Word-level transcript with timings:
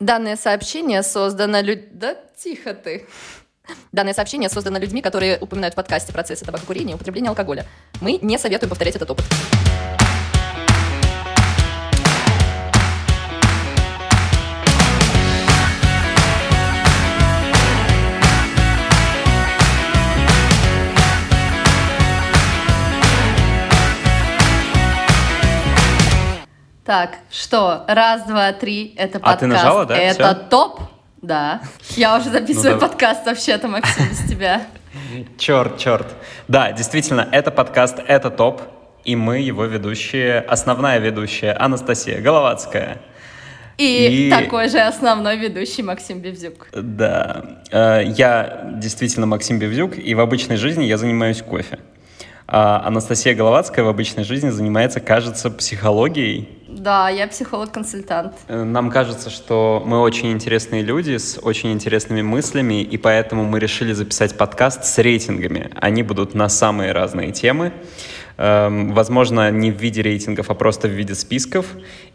Данное 0.00 0.36
сообщение 0.36 1.02
создано... 1.02 1.60
Лю... 1.60 1.76
Да 1.90 2.16
тихо 2.36 2.72
ты. 2.74 3.06
Данное 3.92 4.14
сообщение 4.14 4.48
создано 4.48 4.78
людьми, 4.78 5.02
которые 5.02 5.38
упоминают 5.38 5.74
в 5.74 5.76
подкасте 5.76 6.12
процессы 6.12 6.44
табакокурения 6.44 6.92
и 6.92 6.94
употребления 6.94 7.28
алкоголя. 7.28 7.66
Мы 8.00 8.18
не 8.22 8.38
советуем 8.38 8.70
повторять 8.70 8.96
этот 8.96 9.10
опыт. 9.10 9.24
Так, 26.88 27.18
что? 27.30 27.84
Раз, 27.86 28.22
два, 28.22 28.50
три. 28.54 28.94
Это 28.96 29.20
подкаст. 29.20 29.36
А 29.36 29.40
ты 29.40 29.46
нажала, 29.46 29.84
да? 29.84 29.94
Это 29.94 30.34
Всё? 30.34 30.48
топ. 30.48 30.80
Да. 31.20 31.60
Я 31.98 32.16
уже 32.16 32.30
записываю 32.30 32.76
Ну, 32.76 32.80
подкаст 32.80 33.26
вообще-то, 33.26 33.68
Максим, 33.68 34.08
без 34.08 34.26
тебя. 34.26 34.62
Черт, 35.36 35.76
черт. 35.76 36.06
Да, 36.48 36.72
действительно, 36.72 37.28
это 37.30 37.50
подкаст 37.50 37.98
«Это 38.06 38.30
топ», 38.30 38.62
и 39.04 39.16
мы 39.16 39.40
его 39.40 39.66
ведущие, 39.66 40.40
основная 40.40 40.98
ведущая 40.98 41.52
Анастасия 41.52 42.22
Головацкая. 42.22 43.02
И, 43.76 44.28
И- 44.28 44.30
такой 44.30 44.70
же 44.70 44.78
основной 44.78 45.36
ведущий 45.36 45.82
Максим 45.82 46.20
Бевзюк. 46.20 46.68
Да, 46.72 47.60
э, 47.70 48.04
я 48.16 48.62
действительно 48.76 49.26
Максим 49.26 49.58
Бевзюк, 49.58 49.98
и 49.98 50.14
в 50.14 50.20
обычной 50.20 50.56
жизни 50.56 50.84
я 50.84 50.96
занимаюсь 50.96 51.42
кофе. 51.42 51.80
А 52.50 52.82
Анастасия 52.86 53.34
Головацкая 53.34 53.84
в 53.84 53.88
обычной 53.88 54.24
жизни 54.24 54.48
занимается, 54.48 55.00
кажется, 55.00 55.50
психологией. 55.50 56.48
Да, 56.66 57.10
я 57.10 57.26
психолог-консультант. 57.28 58.32
Э, 58.48 58.62
Нам 58.62 58.90
кажется, 58.90 59.28
что 59.28 59.82
мы 59.84 60.00
очень 60.00 60.32
интересные 60.32 60.80
люди 60.82 61.18
с 61.18 61.38
очень 61.42 61.72
интересными 61.72 62.22
мыслями, 62.22 62.82
и 62.82 62.96
поэтому 62.96 63.44
мы 63.44 63.58
решили 63.58 63.92
записать 63.92 64.38
подкаст 64.38 64.84
с 64.84 64.96
рейтингами. 64.96 65.70
Они 65.74 66.02
будут 66.02 66.34
на 66.34 66.48
самые 66.48 66.92
разные 66.92 67.32
темы. 67.32 67.72
Эм, 68.38 68.94
Возможно, 68.94 69.50
не 69.50 69.72
в 69.72 69.76
виде 69.76 70.00
рейтингов, 70.00 70.48
а 70.48 70.54
просто 70.54 70.86
в 70.86 70.92
виде 70.92 71.14
списков. 71.14 71.66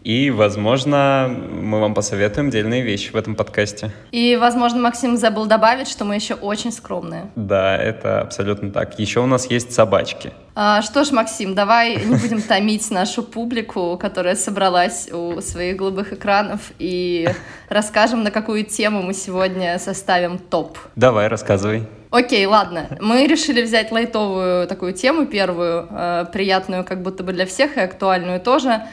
И, 0.04 0.32
возможно, 0.32 1.28
мы 1.30 1.82
вам 1.82 1.94
посоветуем 1.94 2.50
дельные 2.50 2.82
вещи 2.82 3.12
в 3.12 3.16
этом 3.16 3.36
подкасте. 3.36 3.92
И, 4.12 4.38
возможно, 4.38 4.80
Максим 4.80 5.18
забыл 5.18 5.46
добавить, 5.46 5.90
что 5.90 6.06
мы 6.06 6.16
еще 6.16 6.36
очень 6.36 6.72
скромные. 6.72 7.30
Да, 7.36 7.78
это 7.78 8.22
абсолютно 8.22 8.72
так. 8.72 8.98
Еще 9.00 9.20
у 9.20 9.26
нас 9.26 9.52
есть 9.52 9.74
собачки. 9.74 10.32
А, 10.56 10.82
что 10.82 11.04
ж, 11.04 11.12
Максим, 11.12 11.56
давай 11.56 11.98
не 11.98 12.16
будем 12.16 12.42
томить 12.42 12.90
нашу 12.90 13.24
публику, 13.24 13.98
которая 13.98 14.36
собралась 14.36 15.10
у 15.12 15.42
своих 15.42 15.76
голубых 15.78 16.14
экранов, 16.14 16.72
и 16.80 17.28
расскажем, 17.70 18.24
на 18.24 18.32
какую 18.32 18.64
тему 18.64 19.02
мы 19.02 19.14
сегодня 19.14 19.78
составим 19.80 20.38
топ. 20.38 20.78
Давай, 20.96 21.28
рассказывай. 21.28 21.88
Окей, 22.14 22.46
ладно. 22.46 22.90
Мы 23.02 23.26
решили 23.26 23.64
взять 23.64 23.92
лайтовую 23.92 24.68
такую 24.68 24.94
тему, 24.94 25.26
первую, 25.26 25.88
э, 25.90 26.26
приятную 26.32 26.84
как 26.84 27.02
будто 27.02 27.24
бы 27.24 27.34
для 27.34 27.48
всех 27.48 27.76
и 27.76 27.80
актуальную 27.80 28.40
тоже. 28.40 28.84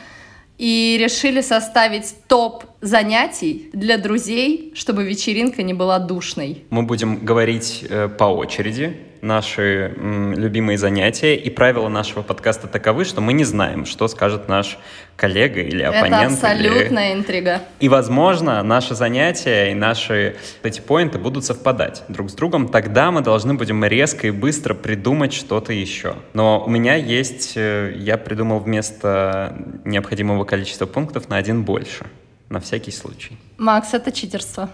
И 0.56 0.96
решили 0.98 1.42
составить 1.42 2.14
топ 2.28 2.64
занятий 2.80 3.68
для 3.74 3.98
друзей, 3.98 4.72
чтобы 4.74 5.04
вечеринка 5.04 5.62
не 5.62 5.74
была 5.74 5.98
душной. 5.98 6.64
Мы 6.70 6.82
будем 6.82 7.18
говорить 7.22 7.84
э, 7.90 8.08
по 8.08 8.24
очереди 8.24 8.96
наши 9.22 9.92
м, 9.96 10.34
любимые 10.34 10.78
занятия, 10.78 11.36
и 11.36 11.50
правила 11.50 11.88
нашего 11.88 12.22
подкаста 12.22 12.66
таковы, 12.68 13.04
что 13.04 13.20
мы 13.20 13.32
не 13.32 13.44
знаем, 13.44 13.84
что 13.86 14.08
скажет 14.08 14.48
наш 14.48 14.78
коллега 15.16 15.60
или 15.60 15.82
оппонент. 15.82 16.32
Это 16.38 16.52
или- 16.54 16.66
абсолютная 16.68 17.12
интрига. 17.14 17.60
И, 17.80 17.88
возможно, 17.88 18.62
наши 18.62 18.94
занятия 18.94 19.72
и 19.72 19.74
наши 19.74 20.36
эти 20.62 20.80
поинты 20.80 21.18
будут 21.18 21.44
совпадать 21.44 22.02
друг 22.08 22.30
с 22.30 22.34
другом. 22.34 22.68
Тогда 22.68 23.10
мы 23.10 23.20
должны 23.20 23.54
будем 23.54 23.84
резко 23.84 24.28
и 24.28 24.30
быстро 24.30 24.72
придумать 24.74 25.32
что-то 25.34 25.72
еще. 25.72 26.14
Но 26.32 26.64
у 26.64 26.70
меня 26.70 26.94
есть... 26.94 27.52
э, 27.56 27.92
Я 27.98 28.16
придумал 28.16 28.60
вместо 28.60 29.56
необходимого 29.84 30.44
количества 30.44 30.86
пунктов 30.86 31.28
на 31.28 31.36
один 31.36 31.62
больше. 31.64 32.06
На 32.48 32.58
всякий 32.60 32.90
случай. 32.90 33.36
Макс, 33.58 33.92
это 33.94 34.10
читерство. 34.12 34.70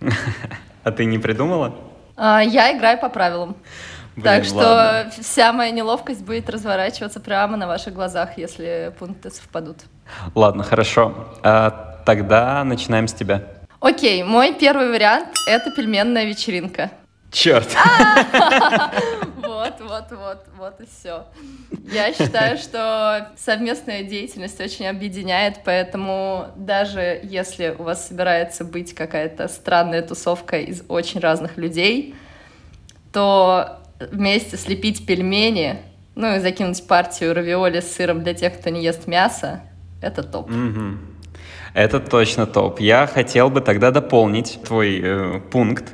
А 0.82 0.92
ты 0.92 1.04
не 1.04 1.18
придумала? 1.18 1.74
А, 2.22 2.42
Я 2.42 2.76
играю 2.76 2.98
по 2.98 3.08
правилам. 3.08 3.56
Блин, 4.14 4.24
так 4.24 4.44
что 4.44 4.56
ладно. 4.56 5.10
вся 5.22 5.52
моя 5.54 5.70
неловкость 5.70 6.22
будет 6.22 6.50
разворачиваться 6.50 7.18
прямо 7.18 7.56
на 7.56 7.66
ваших 7.66 7.94
глазах, 7.94 8.36
если 8.36 8.92
пункты 8.98 9.30
совпадут. 9.30 9.78
Ладно, 10.34 10.62
хорошо. 10.62 11.28
А, 11.42 12.02
тогда 12.04 12.62
начинаем 12.64 13.08
с 13.08 13.14
тебя. 13.14 13.44
Окей, 13.80 14.22
мой 14.22 14.52
первый 14.52 14.90
вариант— 14.90 15.28
это 15.48 15.70
пельменная 15.70 16.26
вечеринка. 16.26 16.90
Черт! 17.32 17.68
Вот, 19.78 19.88
вот, 19.88 20.18
вот, 20.18 20.46
вот 20.56 20.80
и 20.80 20.86
все. 20.86 21.24
Я 21.92 22.12
считаю, 22.12 22.58
что 22.58 23.30
совместная 23.36 24.02
деятельность 24.02 24.60
очень 24.60 24.86
объединяет, 24.86 25.60
поэтому 25.64 26.48
даже 26.56 27.20
если 27.22 27.74
у 27.78 27.84
вас 27.84 28.08
собирается 28.08 28.64
быть 28.64 28.94
какая-то 28.94 29.48
странная 29.48 30.02
тусовка 30.02 30.58
из 30.58 30.82
очень 30.88 31.20
разных 31.20 31.56
людей, 31.56 32.14
то 33.12 33.80
вместе 33.98 34.56
слепить 34.56 35.06
пельмени, 35.06 35.82
ну 36.14 36.36
и 36.36 36.38
закинуть 36.40 36.86
партию 36.86 37.34
равиоли 37.34 37.80
с 37.80 37.92
сыром 37.92 38.22
для 38.22 38.34
тех, 38.34 38.58
кто 38.58 38.70
не 38.70 38.82
ест 38.82 39.06
мясо, 39.06 39.62
это 40.02 40.22
топ. 40.22 40.48
Мгм. 40.48 41.10
Это 41.74 42.00
точно 42.00 42.46
топ. 42.46 42.80
Я 42.80 43.06
хотел 43.06 43.48
бы 43.48 43.60
тогда 43.60 43.90
дополнить 43.90 44.58
твой 44.64 45.00
э, 45.02 45.40
пункт. 45.52 45.92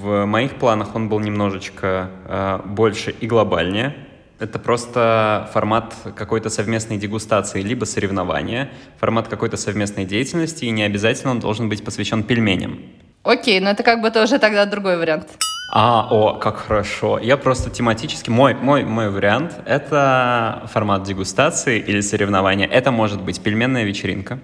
В 0.00 0.24
моих 0.26 0.56
планах 0.56 0.94
он 0.94 1.08
был 1.08 1.20
немножечко 1.20 2.10
э, 2.26 2.60
больше 2.64 3.10
и 3.12 3.26
глобальнее. 3.26 3.94
Это 4.38 4.58
просто 4.58 5.48
формат 5.52 5.94
какой-то 6.14 6.50
совместной 6.50 6.98
дегустации, 6.98 7.62
либо 7.62 7.84
соревнования, 7.84 8.70
формат 8.98 9.28
какой-то 9.28 9.56
совместной 9.56 10.04
деятельности, 10.04 10.66
и 10.66 10.70
не 10.70 10.82
обязательно 10.82 11.30
он 11.30 11.40
должен 11.40 11.68
быть 11.68 11.82
посвящен 11.84 12.22
пельменям. 12.22 12.80
Окей, 13.22 13.60
но 13.60 13.70
это 13.70 13.82
как 13.82 14.02
бы 14.02 14.10
тоже 14.10 14.38
тогда 14.38 14.66
другой 14.66 14.98
вариант. 14.98 15.28
А, 15.72 16.06
о, 16.10 16.34
как 16.34 16.58
хорошо. 16.58 17.18
Я 17.18 17.36
просто 17.36 17.70
тематически... 17.70 18.30
Мой, 18.30 18.54
мой, 18.54 18.84
мой 18.84 19.10
вариант— 19.10 19.54
это 19.66 20.68
формат 20.72 21.02
дегустации 21.02 21.78
или 21.80 22.00
соревнования. 22.00 22.68
Это 22.68 22.92
может 22.92 23.20
быть 23.20 23.40
пельменная 23.40 23.84
вечеринка. 23.84 24.38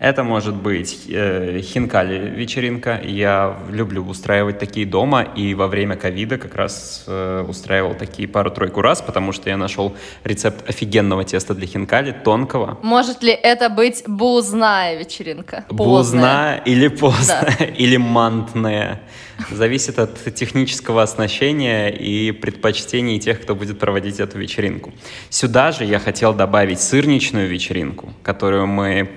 Это 0.00 0.24
может 0.24 0.54
быть 0.54 1.04
э, 1.10 1.60
хинкали 1.62 2.30
вечеринка. 2.30 2.98
Я 3.04 3.58
люблю 3.70 4.02
устраивать 4.02 4.58
такие 4.58 4.86
дома, 4.86 5.20
и 5.20 5.52
во 5.52 5.66
время 5.66 5.94
ковида 5.94 6.38
как 6.38 6.54
раз 6.56 7.04
э, 7.06 7.44
устраивал 7.46 7.92
такие 7.92 8.26
пару-тройку 8.26 8.80
раз, 8.80 9.02
потому 9.02 9.32
что 9.32 9.50
я 9.50 9.58
нашел 9.58 9.94
рецепт 10.24 10.66
офигенного 10.66 11.24
теста 11.24 11.54
для 11.54 11.66
хинкали, 11.66 12.12
тонкого. 12.12 12.78
Может 12.82 13.22
ли 13.22 13.32
это 13.32 13.68
быть 13.68 14.02
бузная 14.06 14.96
вечеринка? 14.96 15.66
Поздная. 15.68 16.56
Бузна 16.56 16.62
или 16.64 16.88
поздно, 16.88 17.48
или 17.76 17.98
мантная. 17.98 19.02
Зависит 19.50 19.98
от 19.98 20.34
технического 20.34 21.02
оснащения 21.02 21.88
и 21.88 22.32
предпочтений 22.32 23.18
тех, 23.18 23.40
кто 23.40 23.54
будет 23.54 23.78
проводить 23.78 24.20
эту 24.20 24.38
вечеринку. 24.38 24.92
Сюда 25.28 25.72
же 25.72 25.84
я 25.84 25.98
хотел 25.98 26.34
добавить 26.34 26.80
сырничную 26.80 27.48
вечеринку, 27.48 28.12
которую 28.22 28.66
мы 28.66 29.10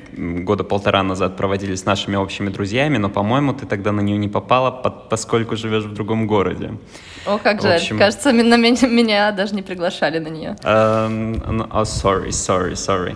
года 0.43 0.63
полтора 0.63 1.03
назад 1.03 1.37
проводили 1.37 1.75
с 1.75 1.85
нашими 1.85 2.15
общими 2.15 2.49
друзьями, 2.49 2.97
но, 2.97 3.09
по-моему, 3.09 3.53
ты 3.53 3.65
тогда 3.65 3.91
на 3.91 4.01
нее 4.01 4.17
не 4.17 4.27
попала, 4.29 4.71
по- 4.71 4.89
поскольку 4.89 5.55
живешь 5.55 5.83
в 5.85 5.93
другом 5.93 6.27
городе. 6.27 6.71
О, 7.25 7.37
как 7.37 7.59
В 7.59 7.63
жаль. 7.63 7.77
общем- 7.77 7.97
Кажется, 7.97 8.31
на 8.31 8.57
меня, 8.57 8.87
меня 8.87 9.31
даже 9.31 9.55
не 9.55 9.61
приглашали 9.61 10.19
на 10.19 10.27
нее. 10.29 10.55
Ну, 10.63 11.63
oh, 11.65 11.83
sorry, 11.83 12.29
sorry, 12.29 12.73
sorry. 12.73 13.15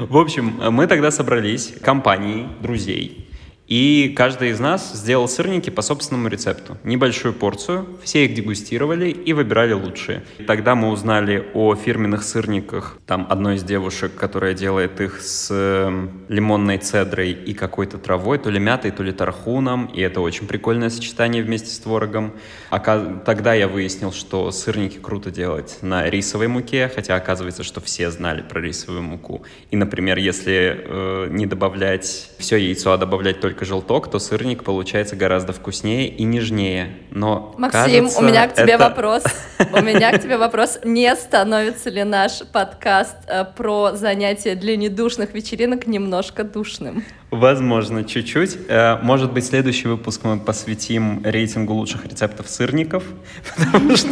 В 0.00 0.16
общем, 0.16 0.60
мы 0.70 0.86
тогда 0.86 1.10
собрались 1.10 1.72
компанией 1.82 2.46
друзей, 2.60 3.26
и 3.70 4.12
каждый 4.16 4.50
из 4.50 4.58
нас 4.58 4.92
сделал 4.92 5.28
сырники 5.28 5.70
по 5.70 5.80
собственному 5.80 6.26
рецепту. 6.26 6.76
Небольшую 6.82 7.32
порцию, 7.32 7.86
все 8.02 8.24
их 8.24 8.34
дегустировали 8.34 9.10
и 9.10 9.32
выбирали 9.32 9.72
лучшие. 9.72 10.24
Тогда 10.48 10.74
мы 10.74 10.90
узнали 10.90 11.46
о 11.54 11.76
фирменных 11.76 12.24
сырниках, 12.24 12.98
там 13.06 13.28
одной 13.30 13.54
из 13.54 13.62
девушек, 13.62 14.12
которая 14.16 14.54
делает 14.54 15.00
их 15.00 15.20
с 15.20 15.48
эм, 15.52 16.10
лимонной 16.28 16.78
цедрой 16.78 17.30
и 17.30 17.54
какой-то 17.54 17.96
травой, 17.98 18.38
то 18.38 18.50
ли 18.50 18.58
мятой, 18.58 18.90
то 18.90 19.04
ли 19.04 19.12
тархуном, 19.12 19.86
и 19.86 20.00
это 20.00 20.20
очень 20.20 20.48
прикольное 20.48 20.90
сочетание 20.90 21.44
вместе 21.44 21.68
с 21.70 21.78
творогом. 21.78 22.32
Ока- 22.72 23.22
Тогда 23.24 23.54
я 23.54 23.68
выяснил, 23.68 24.10
что 24.10 24.50
сырники 24.50 24.98
круто 24.98 25.30
делать 25.30 25.78
на 25.80 26.10
рисовой 26.10 26.48
муке, 26.48 26.90
хотя 26.92 27.14
оказывается, 27.14 27.62
что 27.62 27.80
все 27.80 28.10
знали 28.10 28.42
про 28.42 28.60
рисовую 28.60 29.02
муку. 29.02 29.44
И, 29.70 29.76
например, 29.76 30.18
если 30.18 30.82
э, 30.84 31.28
не 31.30 31.46
добавлять 31.46 32.30
все 32.38 32.56
яйцо, 32.56 32.90
а 32.90 32.98
добавлять 32.98 33.40
только 33.40 33.59
желток, 33.64 34.10
то 34.10 34.18
сырник 34.18 34.64
получается 34.64 35.16
гораздо 35.16 35.52
вкуснее 35.52 36.08
и 36.08 36.24
нежнее. 36.24 36.92
Но 37.10 37.54
Максим, 37.58 38.04
кажется, 38.04 38.18
у 38.18 38.22
меня 38.22 38.48
к 38.48 38.54
тебе 38.54 38.72
это- 38.74 38.84
вопрос. 38.88 39.24
У 39.72 39.80
меня 39.82 40.12
к 40.16 40.22
тебе 40.22 40.36
вопрос. 40.36 40.78
Не 40.84 41.14
становится 41.16 41.90
ли 41.90 42.04
наш 42.04 42.42
подкаст 42.52 43.16
э, 43.26 43.44
про 43.44 43.92
занятия 43.92 44.54
для 44.54 44.76
недушных 44.76 45.34
вечеринок 45.34 45.86
немножко 45.86 46.44
душным? 46.44 47.04
Возможно, 47.30 48.02
чуть-чуть. 48.02 48.58
Э, 48.68 48.98
может 49.02 49.32
быть, 49.32 49.46
следующий 49.46 49.86
выпуск 49.86 50.22
мы 50.24 50.40
посвятим 50.40 51.22
рейтингу 51.24 51.74
лучших 51.74 52.04
рецептов 52.06 52.48
сырников, 52.48 53.04
потому 53.56 53.96
что... 53.96 54.08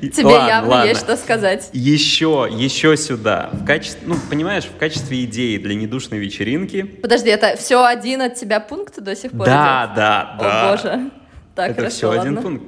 Тебе 0.00 0.30
явно 0.30 0.84
есть 0.84 1.00
что 1.00 1.16
сказать. 1.16 1.68
Еще, 1.74 2.48
еще 2.50 2.96
сюда. 2.96 3.50
В 3.52 3.66
качестве, 3.66 4.00
ну, 4.06 4.16
понимаешь, 4.30 4.64
в 4.64 4.76
качестве 4.78 5.24
идеи 5.24 5.58
для 5.58 5.74
недушной 5.74 6.18
вечеринки. 6.18 6.82
Подожди, 6.82 7.28
это 7.28 7.56
все 7.56 7.84
один 7.84 8.22
от 8.22 8.36
тебя 8.36 8.60
пункт 8.60 9.02
до 9.02 9.14
сих 9.14 9.32
пор 9.32 9.44
Да, 9.44 9.92
да, 9.94 10.36
да. 10.40 10.68
О, 10.68 10.70
боже. 10.70 11.10
Так, 11.54 11.70
это 11.72 11.90
все 11.90 12.10
один 12.10 12.38
пункт. 12.38 12.64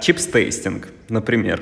Chips-tasting, 0.00 0.88
например. 1.08 1.60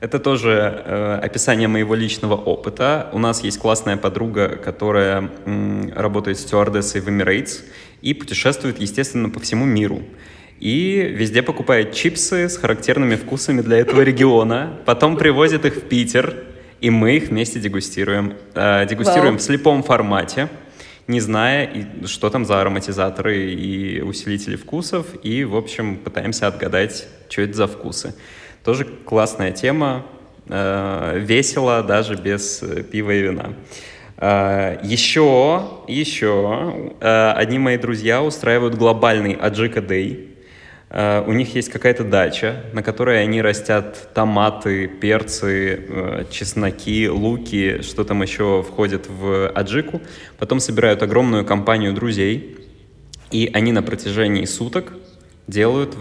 Это 0.00 0.18
тоже 0.18 0.82
э, 0.86 1.20
описание 1.22 1.68
моего 1.68 1.94
личного 1.94 2.34
опыта. 2.34 3.10
У 3.12 3.18
нас 3.18 3.44
есть 3.44 3.58
классная 3.58 3.98
подруга, 3.98 4.48
которая 4.56 5.30
м, 5.44 5.92
работает 5.94 6.38
стюардессой 6.38 7.02
в 7.02 7.08
Emirates 7.08 7.64
и 8.00 8.14
путешествует, 8.14 8.80
естественно, 8.80 9.28
по 9.28 9.40
всему 9.40 9.66
миру. 9.66 10.02
И 10.58 11.12
везде 11.14 11.42
покупает 11.42 11.92
чипсы 11.92 12.48
с 12.48 12.56
характерными 12.56 13.16
вкусами 13.16 13.60
для 13.60 13.76
этого 13.76 14.00
региона, 14.00 14.78
потом 14.86 15.18
привозит 15.18 15.66
их 15.66 15.74
в 15.74 15.80
Питер, 15.82 16.34
и 16.80 16.88
мы 16.88 17.16
их 17.16 17.28
вместе 17.28 17.60
дегустируем. 17.60 18.36
Э, 18.54 18.86
дегустируем 18.86 19.34
wow. 19.34 19.38
в 19.38 19.42
слепом 19.42 19.82
формате, 19.82 20.48
не 21.08 21.20
зная, 21.20 21.68
что 22.06 22.30
там 22.30 22.46
за 22.46 22.62
ароматизаторы 22.62 23.52
и 23.52 24.00
усилители 24.00 24.56
вкусов, 24.56 25.06
и, 25.22 25.44
в 25.44 25.56
общем, 25.56 25.98
пытаемся 25.98 26.46
отгадать, 26.46 27.06
что 27.28 27.42
это 27.42 27.52
за 27.52 27.66
вкусы. 27.66 28.14
Тоже 28.64 28.84
классная 28.84 29.52
тема, 29.52 30.04
э, 30.46 31.18
весело 31.18 31.82
даже 31.82 32.14
без 32.14 32.62
э, 32.62 32.82
пива 32.82 33.12
и 33.12 33.22
вина. 33.22 33.54
Э, 34.18 34.78
еще, 34.82 35.62
еще 35.88 36.92
одни 37.00 37.58
мои 37.58 37.78
друзья 37.78 38.22
устраивают 38.22 38.74
глобальный 38.74 39.32
Аджика 39.32 39.80
Дэй. 39.80 40.26
У 40.92 41.32
них 41.32 41.54
есть 41.54 41.70
какая-то 41.70 42.02
дача, 42.02 42.64
на 42.72 42.82
которой 42.82 43.22
они 43.22 43.40
растят 43.40 44.12
томаты, 44.12 44.88
перцы, 44.88 46.26
чесноки, 46.32 47.08
луки, 47.08 47.80
что 47.82 48.02
там 48.02 48.22
еще 48.22 48.64
входит 48.64 49.06
в 49.08 49.50
аджику. 49.50 50.02
Потом 50.36 50.58
собирают 50.58 51.04
огромную 51.04 51.44
компанию 51.44 51.92
друзей, 51.92 52.58
и 53.30 53.48
они 53.54 53.70
на 53.70 53.84
протяжении 53.84 54.44
суток 54.46 54.92
делают 55.46 55.94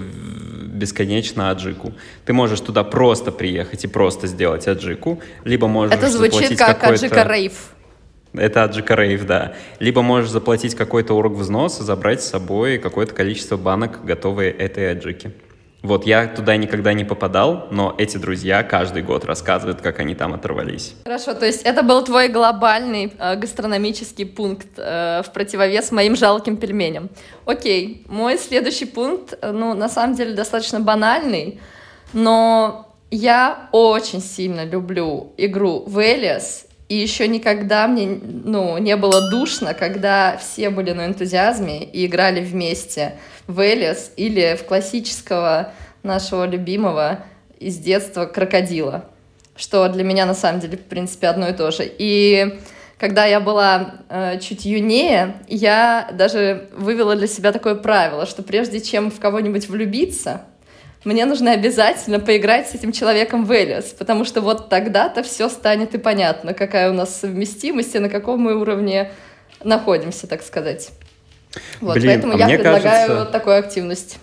бесконечно 0.79 1.51
аджику. 1.51 1.93
Ты 2.25 2.33
можешь 2.33 2.61
туда 2.61 2.83
просто 2.83 3.31
приехать 3.31 3.83
и 3.83 3.87
просто 3.87 4.25
сделать 4.27 4.67
аджику, 4.67 5.21
либо 5.43 5.67
можешь 5.67 5.95
Это 5.95 6.09
звучит 6.09 6.57
как 6.57 6.83
аджика 6.83 7.23
рейв. 7.23 7.53
Это 8.33 8.63
аджика 8.63 8.95
рейв, 8.95 9.25
да. 9.25 9.53
Либо 9.79 10.01
можешь 10.01 10.29
заплатить 10.29 10.75
какой-то 10.75 11.15
урок 11.15 11.33
взноса, 11.33 11.83
забрать 11.83 12.21
с 12.21 12.29
собой 12.29 12.77
какое-то 12.77 13.13
количество 13.13 13.57
банок 13.57 14.03
готовой 14.03 14.49
этой 14.49 14.91
аджики. 14.91 15.31
Вот, 15.81 16.05
я 16.05 16.27
туда 16.27 16.57
никогда 16.57 16.93
не 16.93 17.05
попадал, 17.05 17.67
но 17.71 17.95
эти 17.97 18.17
друзья 18.17 18.63
каждый 18.63 19.01
год 19.01 19.23
рассказывают, 19.23 19.79
как 19.81 19.99
они 19.99 20.13
там 20.13 20.33
оторвались. 20.33 20.93
Хорошо, 21.05 21.33
то 21.33 21.45
есть 21.45 21.61
это 21.63 21.83
был 21.83 22.03
твой 22.03 22.27
глобальный 22.27 23.13
э, 23.17 23.35
гастрономический 23.37 24.25
пункт 24.25 24.67
э, 24.75 25.21
в 25.25 25.31
противовес 25.31 25.91
моим 25.91 26.17
жалким 26.17 26.57
пельменям. 26.57 27.09
Окей, 27.45 28.05
мой 28.07 28.37
следующий 28.37 28.85
пункт, 28.85 29.37
э, 29.41 29.51
ну, 29.51 29.73
на 29.73 29.87
самом 29.87 30.15
деле 30.15 30.33
достаточно 30.33 30.81
банальный, 30.81 31.61
но 32.11 32.93
я 33.09 33.69
очень 33.71 34.21
сильно 34.21 34.65
люблю 34.65 35.31
игру 35.37 35.83
в 35.87 35.99
Элиас, 35.99 36.65
и 36.89 36.95
еще 36.95 37.27
никогда 37.27 37.87
мне 37.87 38.19
ну, 38.21 38.77
не 38.79 38.97
было 38.97 39.29
душно, 39.29 39.75
когда 39.75 40.37
все 40.37 40.71
были 40.71 40.91
на 40.91 41.05
энтузиазме 41.05 41.83
и 41.83 42.07
играли 42.07 42.41
вместе 42.41 43.15
в 43.45 43.59
Элис 43.59 44.11
или 44.17 44.57
в 44.59 44.65
классического 44.65 45.71
нашего 46.01 46.45
любимого 46.45 47.23
из 47.59 47.77
детства 47.77 48.25
крокодила, 48.25 49.05
что 49.55 49.87
для 49.89 50.03
меня 50.03 50.25
на 50.25 50.33
самом 50.33 50.61
деле, 50.61 50.77
в 50.77 50.85
принципе, 50.85 51.27
одно 51.27 51.49
и 51.49 51.53
то 51.53 51.69
же. 51.69 51.83
И 51.85 52.59
когда 52.97 53.25
я 53.25 53.39
была 53.39 53.95
э, 54.09 54.39
чуть 54.39 54.65
юнее, 54.65 55.35
я 55.47 56.09
даже 56.11 56.69
вывела 56.75 57.15
для 57.15 57.27
себя 57.27 57.51
такое 57.51 57.75
правило, 57.75 58.25
что 58.25 58.41
прежде 58.41 58.81
чем 58.81 59.11
в 59.11 59.19
кого-нибудь 59.19 59.69
влюбиться, 59.69 60.41
мне 61.05 61.25
нужно 61.25 61.53
обязательно 61.53 62.19
поиграть 62.19 62.69
с 62.69 62.75
этим 62.75 62.91
человеком 62.91 63.45
в 63.45 63.53
Элиас, 63.53 63.95
потому 63.97 64.25
что 64.25 64.41
вот 64.41 64.69
тогда-то 64.69 65.23
все 65.23 65.47
станет 65.47 65.95
и 65.95 65.97
понятно, 65.97 66.53
какая 66.53 66.89
у 66.89 66.93
нас 66.93 67.19
совместимость 67.19 67.95
и 67.95 67.99
на 67.99 68.09
каком 68.09 68.41
мы 68.41 68.59
уровне 68.59 69.11
находимся, 69.63 70.27
так 70.27 70.43
сказать. 70.43 70.91
Вот, 71.79 71.95
Блин, 71.95 72.07
поэтому 72.07 72.33
а 72.33 72.37
я 72.37 72.47
предлагаю 72.47 73.07
кажется... 73.07 73.31
такую 73.31 73.57
активность. 73.57 74.19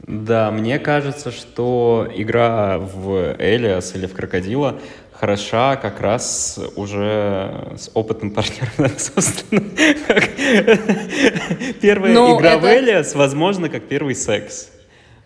Да, 0.00 0.50
мне 0.50 0.78
кажется, 0.78 1.30
что 1.30 2.08
игра 2.14 2.78
в 2.78 3.36
Элиас 3.38 3.94
или 3.94 4.06
в 4.06 4.12
Крокодила 4.12 4.78
хороша 5.12 5.76
как 5.76 6.00
раз 6.00 6.60
уже 6.76 7.74
с 7.78 7.90
опытным 7.94 8.32
партнером, 8.32 8.90
собственно. 8.98 9.60
Первая 11.80 12.12
ну, 12.12 12.38
игра 12.38 12.58
в 12.58 12.66
Элиас, 12.66 13.14
возможно, 13.14 13.68
как 13.68 13.84
первый 13.84 14.14
секс. 14.14 14.70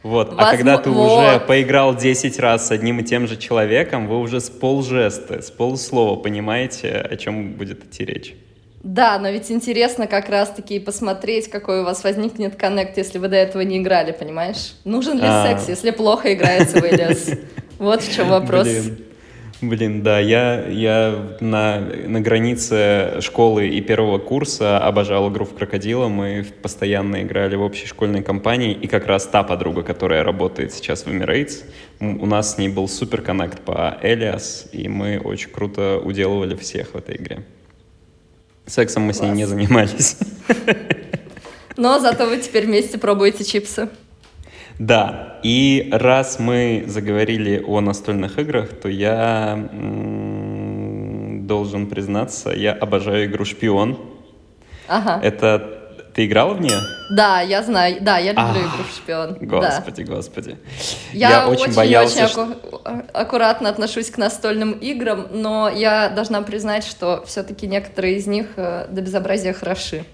Вот. 0.03 0.29
Возможно, 0.29 0.49
а 0.49 0.57
когда 0.57 0.79
ты 0.79 0.91
вот. 0.91 1.19
уже 1.19 1.41
поиграл 1.41 1.95
10 1.95 2.39
раз 2.39 2.69
с 2.69 2.71
одним 2.71 3.01
и 3.01 3.05
тем 3.05 3.27
же 3.27 3.37
человеком, 3.37 4.09
вы 4.09 4.19
уже 4.19 4.41
с 4.41 4.49
полжеста, 4.49 5.43
с 5.43 5.51
полуслова 5.51 6.17
понимаете, 6.17 6.93
о 6.93 7.17
чем 7.17 7.53
будет 7.53 7.85
идти 7.85 8.05
речь. 8.05 8.35
Да, 8.83 9.19
но 9.19 9.29
ведь 9.29 9.51
интересно 9.51 10.07
как 10.07 10.31
раз-таки 10.31 10.79
посмотреть, 10.79 11.51
какой 11.51 11.83
у 11.83 11.85
вас 11.85 12.03
возникнет 12.03 12.57
коннект, 12.57 12.97
если 12.97 13.19
вы 13.19 13.29
до 13.29 13.37
этого 13.37 13.61
не 13.61 13.77
играли, 13.77 14.13
понимаешь? 14.13 14.73
Нужен 14.85 15.19
ли 15.19 15.27
а... 15.27 15.47
секс, 15.47 15.69
если 15.69 15.91
плохо 15.91 16.33
играется 16.33 16.81
в 16.81 16.85
Элиас? 16.85 17.31
Вот 17.79 18.03
в 18.03 18.15
чем 18.15 18.29
вопрос. 18.29 18.69
Блин. 18.69 18.99
Блин, 19.63 20.03
да, 20.03 20.19
я, 20.19 20.67
я 20.69 21.37
на, 21.41 21.81
на 21.81 22.21
границе 22.23 23.21
школы 23.21 23.69
и 23.69 23.81
первого 23.83 24.19
курса 24.19 24.79
обожал 24.79 25.31
игру 25.31 25.45
в 25.45 25.55
крокодила. 25.55 26.09
Мы 26.09 26.47
постоянно 26.63 27.23
играли 27.23 27.57
в 27.57 27.63
общей 27.63 27.87
школьной 27.87 28.23
компании. 28.23 28.73
И 28.73 28.87
как 28.87 29.07
раз 29.07 29.27
та 29.27 29.43
подруга, 29.43 29.83
которая 29.83 30.25
работает 30.25 30.73
сейчас 30.73 31.05
в 31.05 31.09
Emirates, 31.09 31.65
у 32.01 32.25
нас 32.25 32.55
с 32.55 32.59
ней 32.59 32.71
был 32.71 32.89
супер 32.89 33.21
коннект 33.21 33.61
по 33.61 33.99
Элиас, 34.03 34.67
и 34.73 34.89
мы 34.89 35.19
очень 35.19 35.51
круто 35.51 36.01
уделывали 36.03 36.57
всех 36.57 36.95
в 36.95 36.97
этой 36.97 37.17
игре. 37.17 37.45
Сексом 38.65 39.03
мы 39.03 39.13
Класс. 39.13 39.19
с 39.19 39.21
ней 39.23 39.33
не 39.33 39.45
занимались. 39.45 40.17
Но 41.77 41.99
зато 41.99 42.27
вы 42.27 42.39
теперь 42.39 42.65
вместе 42.65 42.97
пробуете 42.99 43.45
чипсы. 43.45 43.91
Да, 44.81 45.37
и 45.43 45.91
раз 45.93 46.39
мы 46.39 46.85
заговорили 46.87 47.63
о 47.67 47.81
настольных 47.83 48.39
играх, 48.39 48.71
то 48.81 48.89
я 48.89 49.69
должен 51.43 51.87
признаться, 51.87 52.49
я 52.51 52.73
обожаю 52.73 53.27
игру 53.27 53.45
«Шпион». 53.45 53.99
Ага. 54.89 55.21
Это 55.23 55.81
ты 56.15 56.25
играла 56.25 56.55
в 56.55 56.63
нее? 56.63 56.79
Да, 57.11 57.43
я 57.43 57.63
знаю. 57.63 57.99
Да, 58.01 58.17
я 58.17 58.31
люблю 58.31 58.45
а, 58.47 58.59
игру 58.59 58.85
в 58.91 58.97
шпион. 58.97 59.37
Господи, 59.39 60.03
да. 60.03 60.15
господи. 60.15 60.57
Я, 61.13 61.31
я 61.31 61.49
очень, 61.49 61.65
очень 61.65 61.75
боялся. 61.75 62.25
Очень 62.25 62.35
аку- 62.35 63.07
аккуратно 63.13 63.69
отношусь 63.69 64.11
к 64.11 64.17
настольным 64.17 64.73
играм, 64.73 65.27
но 65.31 65.69
я 65.69 66.09
должна 66.09 66.41
признать, 66.41 66.87
что 66.87 67.23
все-таки 67.27 67.67
некоторые 67.67 68.17
из 68.17 68.27
них 68.27 68.47
э, 68.57 68.87
до 68.89 69.03
безобразия 69.03 69.53
хороши. 69.53 70.05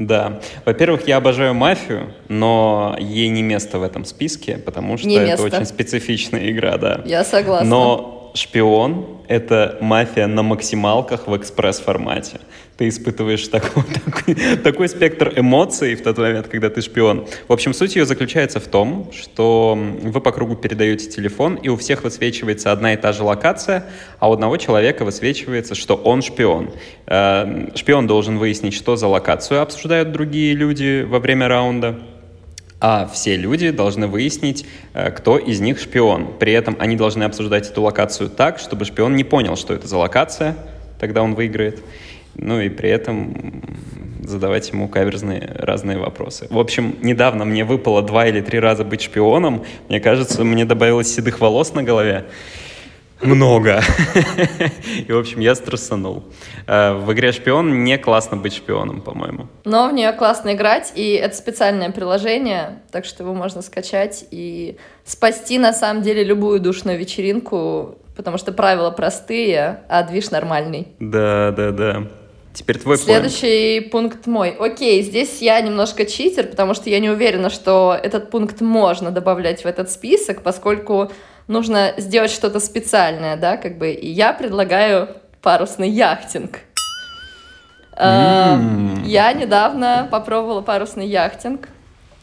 Да. 0.00 0.40
Во-первых, 0.64 1.06
я 1.06 1.18
обожаю 1.18 1.52
мафию, 1.52 2.14
но 2.28 2.96
ей 2.98 3.28
не 3.28 3.42
место 3.42 3.78
в 3.78 3.82
этом 3.82 4.06
списке, 4.06 4.56
потому 4.56 4.96
что 4.96 5.06
не 5.06 5.16
это 5.16 5.42
место. 5.42 5.44
очень 5.44 5.66
специфичная 5.66 6.50
игра, 6.50 6.78
да. 6.78 7.02
Я 7.04 7.22
согласна. 7.22 7.68
Но 7.68 8.19
шпион— 8.34 9.18
это 9.28 9.78
мафия 9.80 10.26
на 10.26 10.42
максималках 10.42 11.26
в 11.26 11.36
экспресс-формате 11.36 12.40
ты 12.80 12.88
испытываешь 12.88 13.46
такой, 13.48 13.82
такой, 14.06 14.34
такой 14.64 14.88
спектр 14.88 15.34
эмоций 15.36 15.94
в 15.96 16.02
тот 16.02 16.16
момент, 16.16 16.48
когда 16.48 16.70
ты 16.70 16.80
шпион. 16.80 17.26
В 17.46 17.52
общем, 17.52 17.74
суть 17.74 17.94
ее 17.94 18.06
заключается 18.06 18.58
в 18.58 18.68
том, 18.68 19.10
что 19.12 19.78
вы 20.00 20.18
по 20.22 20.32
кругу 20.32 20.56
передаете 20.56 21.10
телефон, 21.10 21.56
и 21.56 21.68
у 21.68 21.76
всех 21.76 22.04
высвечивается 22.04 22.72
одна 22.72 22.94
и 22.94 22.96
та 22.96 23.12
же 23.12 23.22
локация, 23.22 23.84
а 24.18 24.30
у 24.30 24.32
одного 24.32 24.56
человека 24.56 25.04
высвечивается, 25.04 25.74
что 25.74 25.94
он 25.94 26.22
шпион. 26.22 26.70
Э, 27.06 27.68
шпион 27.74 28.06
должен 28.06 28.38
выяснить, 28.38 28.72
что 28.72 28.96
за 28.96 29.08
локацию 29.08 29.60
обсуждают 29.60 30.12
другие 30.12 30.54
люди 30.54 31.06
во 31.06 31.18
время 31.18 31.48
раунда. 31.48 32.00
А 32.80 33.06
все 33.12 33.36
люди 33.36 33.70
должны 33.70 34.06
выяснить, 34.06 34.66
э, 34.94 35.10
кто 35.10 35.38
из 35.38 35.60
них 35.60 35.78
шпион. 35.78 36.38
При 36.38 36.52
этом 36.52 36.76
они 36.78 36.96
должны 36.96 37.24
обсуждать 37.24 37.68
эту 37.70 37.82
локацию 37.82 38.30
так, 38.30 38.58
чтобы 38.58 38.84
шпион 38.84 39.16
не 39.16 39.24
понял, 39.24 39.56
что 39.56 39.74
это 39.74 39.86
за 39.86 39.98
локация, 39.98 40.56
тогда 40.98 41.22
он 41.22 41.34
выиграет 41.34 41.82
ну 42.34 42.60
и 42.60 42.68
при 42.68 42.90
этом 42.90 43.62
задавать 44.22 44.70
ему 44.70 44.88
каверзные 44.88 45.56
разные 45.58 45.98
вопросы. 45.98 46.46
В 46.50 46.58
общем, 46.58 46.96
недавно 47.02 47.44
мне 47.44 47.64
выпало 47.64 48.02
два 48.02 48.26
или 48.26 48.40
три 48.40 48.60
раза 48.60 48.84
быть 48.84 49.02
шпионом. 49.02 49.64
Мне 49.88 50.00
кажется, 50.00 50.44
мне 50.44 50.64
добавилось 50.64 51.12
седых 51.12 51.40
волос 51.40 51.74
на 51.74 51.82
голове. 51.82 52.26
Много. 53.22 53.82
И, 55.06 55.12
в 55.12 55.18
общем, 55.18 55.40
я 55.40 55.54
стрессанул. 55.54 56.24
Э, 56.66 56.92
в 56.92 57.12
игре 57.12 57.32
«Шпион» 57.32 57.84
не 57.84 57.98
классно 57.98 58.36
быть 58.36 58.54
шпионом, 58.54 59.00
по-моему. 59.00 59.48
Но 59.64 59.88
в 59.88 59.92
нее 59.92 60.12
классно 60.12 60.54
играть, 60.54 60.92
и 60.94 61.12
это 61.12 61.36
специальное 61.36 61.90
приложение, 61.90 62.82
так 62.90 63.04
что 63.04 63.22
его 63.22 63.34
можно 63.34 63.62
скачать 63.62 64.24
и 64.30 64.78
спасти, 65.04 65.58
на 65.58 65.72
самом 65.72 66.02
деле, 66.02 66.24
любую 66.24 66.60
душную 66.60 66.98
вечеринку, 66.98 67.98
потому 68.16 68.38
что 68.38 68.52
правила 68.52 68.90
простые, 68.90 69.80
а 69.88 70.02
движ 70.02 70.30
нормальный. 70.30 70.88
Да, 70.98 71.52
да, 71.56 71.70
да. 71.70 72.02
Теперь 72.52 72.78
твой 72.78 72.98
Следующий 72.98 73.78
point. 73.78 73.90
пункт 73.90 74.26
мой. 74.26 74.50
Окей, 74.50 75.02
здесь 75.02 75.40
я 75.40 75.60
немножко 75.60 76.04
читер, 76.04 76.48
потому 76.48 76.74
что 76.74 76.90
я 76.90 76.98
не 76.98 77.08
уверена, 77.08 77.48
что 77.48 77.96
этот 78.00 78.30
пункт 78.30 78.60
можно 78.60 79.12
добавлять 79.12 79.62
в 79.62 79.66
этот 79.66 79.90
список, 79.90 80.42
поскольку 80.42 81.12
нужно 81.50 81.94
сделать 81.98 82.30
что-то 82.30 82.60
специальное, 82.60 83.36
да, 83.36 83.56
как 83.56 83.76
бы. 83.76 83.90
И 83.90 84.08
я 84.08 84.32
предлагаю 84.32 85.08
парусный 85.42 85.90
яхтинг. 85.90 86.60
Mm. 87.96 89.04
Я 89.04 89.32
недавно 89.32 90.08
попробовала 90.10 90.62
парусный 90.62 91.06
яхтинг. 91.06 91.68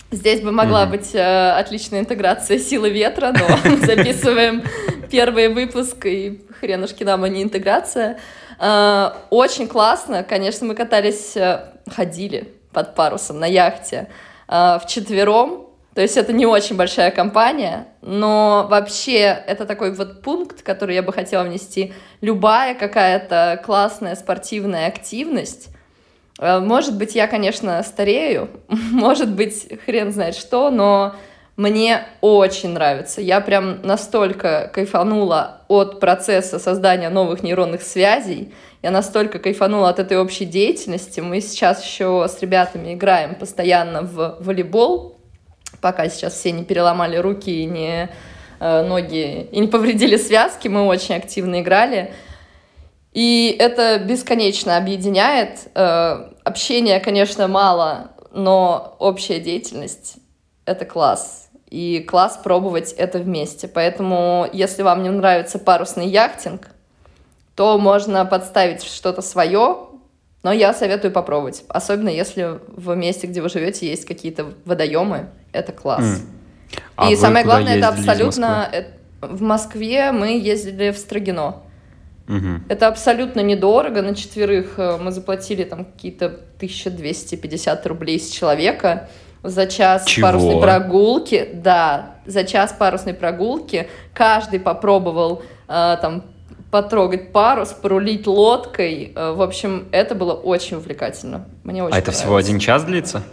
Здесь 0.09 0.39
бы 0.41 0.51
могла 0.53 0.85
mm-hmm. 0.85 0.89
быть 0.89 1.13
э, 1.13 1.51
отличная 1.51 1.99
интеграция 1.99 2.59
силы 2.59 2.89
ветра, 2.89 3.33
но 3.37 3.75
записываем 3.85 4.63
первый 5.11 5.49
выпуск, 5.49 6.05
и 6.05 6.41
хренушки 6.59 7.03
нам, 7.03 7.25
а 7.25 7.29
не 7.29 7.43
интеграция. 7.43 8.17
Э, 8.57 9.11
очень 9.29 9.67
классно. 9.67 10.23
Конечно, 10.23 10.65
мы 10.65 10.75
катались, 10.75 11.35
э, 11.35 11.73
ходили 11.93 12.53
под 12.71 12.95
парусом 12.95 13.39
на 13.39 13.45
яхте 13.45 14.07
э, 14.47 14.79
в 14.81 14.83
четвером. 14.87 15.66
То 15.97 16.03
есть 16.03 16.15
это 16.15 16.31
не 16.31 16.45
очень 16.45 16.75
большая 16.75 17.09
компания, 17.09 17.87
но 18.03 18.67
вообще 18.69 19.35
это 19.47 19.65
такой 19.65 19.91
вот 19.91 20.21
пункт, 20.21 20.61
который 20.61 20.93
я 20.93 21.01
бы 21.01 21.11
хотела 21.11 21.41
внести. 21.41 21.91
Любая 22.21 22.75
какая-то 22.75 23.59
классная 23.65 24.15
спортивная 24.15 24.85
активность, 24.85 25.69
может 26.39 26.95
быть, 26.95 27.15
я, 27.15 27.25
конечно, 27.25 27.81
старею, 27.81 28.51
может 28.67 29.33
быть, 29.33 29.73
хрен 29.87 30.13
знает 30.13 30.35
что, 30.35 30.69
но 30.69 31.15
мне 31.55 32.05
очень 32.21 32.73
нравится. 32.73 33.19
Я 33.19 33.41
прям 33.41 33.81
настолько 33.81 34.69
кайфанула 34.71 35.63
от 35.67 35.99
процесса 35.99 36.59
создания 36.59 37.09
новых 37.09 37.41
нейронных 37.41 37.81
связей. 37.81 38.53
Я 38.83 38.91
настолько 38.91 39.39
кайфанула 39.39 39.89
от 39.89 39.97
этой 39.97 40.19
общей 40.19 40.45
деятельности. 40.45 41.21
Мы 41.21 41.41
сейчас 41.41 41.83
еще 41.83 42.27
с 42.29 42.39
ребятами 42.39 42.93
играем 42.93 43.33
постоянно 43.33 44.03
в 44.03 44.37
волейбол, 44.41 45.16
пока 45.81 46.09
сейчас 46.09 46.33
все 46.33 46.51
не 46.51 46.63
переломали 46.63 47.17
руки 47.17 47.63
и 47.63 47.65
не 47.65 48.09
э, 48.59 48.83
ноги 48.83 49.47
и 49.51 49.59
не 49.59 49.67
повредили 49.67 50.17
связки. 50.17 50.67
Мы 50.67 50.85
очень 50.85 51.15
активно 51.15 51.61
играли. 51.61 52.13
И 53.13 53.55
это 53.57 53.99
бесконечно 53.99 54.77
объединяет. 54.77 55.69
Э, 55.73 56.29
общения, 56.43 56.99
конечно, 56.99 57.47
мало, 57.47 58.11
но 58.31 58.95
общая 58.99 59.39
деятельность— 59.39 60.17
это 60.65 60.85
класс 60.85 61.47
и 61.69 61.99
класс 61.99 62.39
пробовать 62.43 62.93
это 62.93 63.19
вместе. 63.19 63.67
Поэтому, 63.67 64.47
если 64.53 64.83
вам 64.83 65.03
не 65.03 65.09
нравится 65.09 65.59
парусный 65.59 66.07
яхтинг, 66.07 66.69
то 67.55 67.77
можно 67.77 68.25
подставить 68.25 68.83
что-то 68.83 69.21
свое, 69.21 69.86
но 70.43 70.51
я 70.51 70.73
советую 70.73 71.11
попробовать. 71.11 71.63
Особенно 71.67 72.09
если 72.09 72.59
в 72.67 72.95
месте, 72.95 73.27
где 73.27 73.41
вы 73.41 73.49
живете, 73.49 73.89
есть 73.89 74.05
какие-то 74.05 74.53
водоемы. 74.65 75.29
Это 75.51 75.71
класс. 75.71 76.03
Mm. 76.03 76.79
А 76.95 77.11
и 77.11 77.15
самое 77.15 77.45
главное, 77.45 77.77
это 77.77 77.89
абсолютно... 77.89 78.69
В 79.19 79.41
Москве 79.41 80.11
мы 80.11 80.37
ездили 80.37 80.91
в 80.91 80.97
Строгино. 80.97 81.63
Угу. 82.27 82.61
Это 82.69 82.87
абсолютно 82.87 83.39
недорого. 83.39 84.03
На 84.03 84.13
четверых 84.13 84.77
э, 84.77 84.97
мы 85.01 85.11
заплатили 85.11 85.63
там 85.63 85.85
какие-то 85.85 86.27
1250 86.27 87.87
рублей 87.87 88.19
с 88.19 88.29
человека 88.29 89.09
за 89.43 89.65
час 89.65 90.05
Чего? 90.05 90.27
парусной 90.27 90.61
прогулки, 90.61 91.49
да, 91.53 92.15
за 92.25 92.43
час 92.43 92.75
парусной 92.77 93.13
прогулки 93.13 93.87
каждый 94.13 94.59
попробовал 94.59 95.41
э, 95.67 95.97
там 96.01 96.25
потрогать 96.71 97.31
парус, 97.31 97.69
порулить 97.69 98.27
лодкой. 98.27 99.13
Э, 99.15 99.31
в 99.31 99.41
общем, 99.41 99.87
это 99.91 100.15
было 100.15 100.33
очень 100.33 100.77
увлекательно. 100.77 101.47
Мне 101.63 101.83
очень 101.83 101.95
А 101.95 101.99
это 101.99 102.11
всего 102.11 102.35
один 102.35 102.59
час 102.59 102.83
длится? 102.83 103.23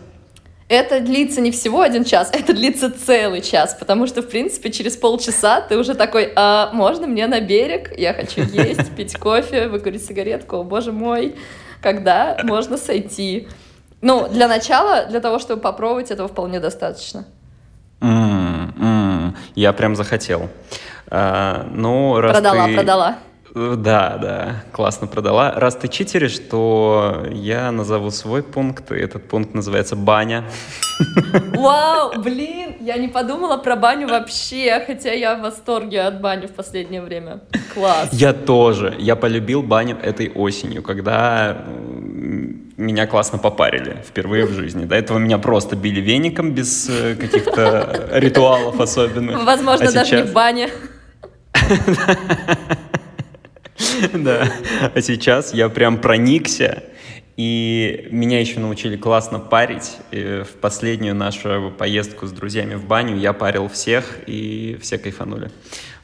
Это 0.68 1.00
длится 1.00 1.40
не 1.40 1.50
всего 1.50 1.82
один 1.82 2.04
час, 2.04 2.30
это 2.32 2.54
длится 2.54 2.90
целый 2.90 3.42
час, 3.42 3.76
потому 3.78 4.06
что, 4.06 4.22
в 4.22 4.28
принципе, 4.28 4.70
через 4.70 4.96
полчаса 4.96 5.60
ты 5.60 5.76
уже 5.76 5.94
такой, 5.94 6.32
а 6.36 6.70
можно 6.72 7.06
мне 7.06 7.26
на 7.26 7.40
берег? 7.40 7.92
Я 7.98 8.14
хочу 8.14 8.42
есть, 8.42 8.90
пить 8.96 9.14
кофе, 9.16 9.68
выкурить 9.68 10.04
сигаретку, 10.04 10.56
о 10.56 10.64
боже 10.64 10.92
мой, 10.92 11.36
когда 11.82 12.38
можно 12.44 12.78
сойти? 12.78 13.46
Ну, 14.00 14.28
для 14.28 14.48
начала, 14.48 15.06
для 15.06 15.20
того, 15.20 15.38
чтобы 15.38 15.60
попробовать, 15.60 16.10
этого 16.10 16.28
вполне 16.28 16.60
достаточно. 16.60 17.26
Mm, 18.00 18.63
я 19.54 19.72
прям 19.72 19.96
захотел. 19.96 20.48
А, 21.08 21.66
ну, 21.70 22.20
раз 22.20 22.32
продала, 22.32 22.66
ты... 22.66 22.74
продала. 22.74 23.18
Да, 23.54 24.18
да, 24.20 24.64
классно 24.72 25.06
продала. 25.06 25.52
Раз 25.52 25.76
ты 25.76 25.86
читеришь, 25.86 26.40
то 26.40 27.24
я 27.30 27.70
назову 27.70 28.10
свой 28.10 28.42
пункт, 28.42 28.90
и 28.90 28.96
этот 28.96 29.28
пункт 29.28 29.54
называется 29.54 29.94
баня. 29.94 30.44
Вау, 31.54 32.20
блин, 32.20 32.74
я 32.80 32.96
не 32.96 33.06
подумала 33.06 33.56
про 33.56 33.76
баню 33.76 34.08
вообще, 34.08 34.82
хотя 34.84 35.12
я 35.12 35.36
в 35.36 35.42
восторге 35.42 36.00
от 36.02 36.20
бани 36.20 36.46
в 36.46 36.52
последнее 36.52 37.00
время. 37.00 37.42
Класс. 37.74 38.08
Я 38.10 38.32
тоже. 38.32 38.96
Я 38.98 39.14
полюбил 39.14 39.62
баню 39.62 39.98
этой 40.02 40.32
осенью, 40.32 40.82
когда 40.82 41.56
меня 42.76 43.06
классно 43.06 43.38
попарили 43.38 44.02
впервые 44.06 44.46
в 44.46 44.52
жизни. 44.52 44.84
До 44.84 44.94
этого 44.94 45.18
меня 45.18 45.38
просто 45.38 45.76
били 45.76 46.00
веником 46.00 46.52
без 46.52 46.88
э, 46.88 47.14
каких-то 47.14 48.08
ритуалов 48.12 48.80
особенных. 48.80 49.44
Возможно, 49.44 49.88
а 49.88 49.92
даже 49.92 50.10
сейчас... 50.10 50.26
не 50.26 50.30
в 50.30 50.32
бане. 50.32 50.70
Да. 54.12 54.52
А 54.94 55.00
сейчас 55.00 55.52
я 55.52 55.68
прям 55.68 55.98
проникся, 55.98 56.84
и 57.36 58.08
меня 58.10 58.40
еще 58.40 58.60
научили 58.60 58.96
классно 58.96 59.38
парить. 59.38 59.96
И 60.10 60.42
в 60.44 60.60
последнюю 60.60 61.14
нашу 61.14 61.72
поездку 61.76 62.26
с 62.26 62.32
друзьями 62.32 62.74
в 62.74 62.86
баню 62.86 63.16
я 63.16 63.32
парил 63.32 63.68
всех, 63.68 64.18
и 64.26 64.78
все 64.80 64.98
кайфанули. 64.98 65.50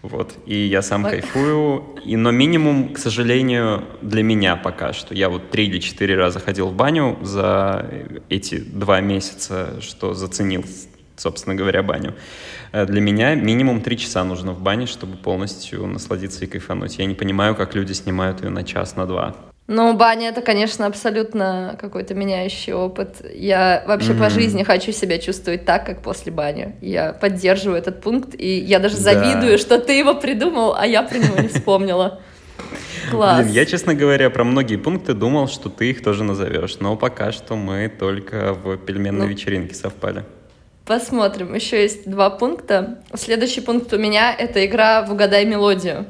Вот. 0.03 0.35
И 0.47 0.57
я 0.57 0.83
сам 0.83 1.05
Ой. 1.05 1.11
кайфую. 1.11 1.85
И, 2.05 2.17
но 2.17 2.31
минимум, 2.31 2.95
к 2.95 2.99
сожалению, 2.99 3.85
для 4.01 4.23
меня 4.23 4.57
пока 4.57 4.93
что. 4.93 5.15
Я 5.15 5.29
вот 5.29 5.51
три 5.51 5.67
или 5.67 5.79
четыре 5.79 6.17
раза 6.17 6.41
ходил 6.41 6.69
в 6.69 6.75
баню 6.75 7.19
за 7.23 7.87
эти 8.29 8.59
два 8.59 9.01
месяца, 9.01 9.81
что 9.81 10.15
заценил, 10.15 10.65
собственно 11.17 11.55
говоря, 11.55 11.83
баню. 11.83 12.15
Э, 12.73 12.87
для 12.87 13.01
меня 13.01 13.35
минимум 13.35 13.83
три 13.83 13.99
часа 13.99 14.25
нужно 14.25 14.53
в 14.53 14.61
бане, 14.63 14.87
чтобы 14.87 15.17
полностью 15.17 15.87
насладиться 15.87 16.45
и 16.45 16.49
кайфануть. 16.49 16.99
Я 16.99 17.05
не 17.05 17.15
понимаю, 17.15 17.55
как 17.55 17.75
люди 17.75 17.93
снимают 17.93 18.43
ее 18.43 18.49
на 18.49 18.65
час, 18.65 18.97
на 18.97 19.07
два. 19.07 19.50
Ну, 19.73 19.95
баня 19.95 20.31
это, 20.31 20.41
конечно, 20.41 20.85
абсолютно 20.87 21.77
какой-то 21.81 22.13
меняющий 22.13 22.73
опыт. 22.73 23.25
Я 23.33 23.85
вообще 23.87 24.15
mm-hmm. 24.15 24.19
по 24.19 24.29
жизни 24.29 24.65
хочу 24.65 24.91
себя 24.91 25.19
чувствовать 25.19 25.65
так, 25.65 25.87
как 25.87 26.03
после 26.03 26.33
бани. 26.33 26.75
Я 26.81 27.13
поддерживаю 27.13 27.79
этот 27.79 28.01
пункт, 28.01 28.35
и 28.37 28.59
я 28.59 28.81
даже 28.81 28.97
завидую, 28.97 29.53
да. 29.53 29.59
что 29.59 29.79
ты 29.79 29.93
его 29.93 30.17
придумал, 30.17 30.75
а 30.75 30.89
я 30.89 31.05
про 31.05 31.19
него 31.19 31.39
не 31.39 31.47
вспомнила. 31.47 32.21
Класс. 33.13 33.45
Блин, 33.45 33.53
я, 33.53 33.65
честно 33.65 33.95
говоря, 33.95 34.29
про 34.29 34.43
многие 34.43 34.75
пункты 34.75 35.15
думал, 35.15 35.47
что 35.47 35.69
ты 35.69 35.91
их 35.91 36.03
тоже 36.03 36.25
назовешь, 36.25 36.81
но 36.81 36.97
пока 36.97 37.31
что 37.31 37.55
мы 37.55 37.89
только 37.89 38.55
в 38.55 38.77
пельменной 38.77 39.27
ну, 39.27 39.33
вечеринке 39.33 39.77
совпали. 39.77 40.25
Посмотрим. 40.85 41.55
Еще 41.55 41.81
есть 41.81 42.11
два 42.11 42.31
пункта. 42.31 43.05
Следующий 43.15 43.61
пункт 43.61 43.93
у 43.93 43.99
меня— 43.99 44.35
это 44.37 44.67
игра 44.67 45.03
в 45.03 45.13
«Угадай 45.13 45.45
мелодию». 45.45 46.07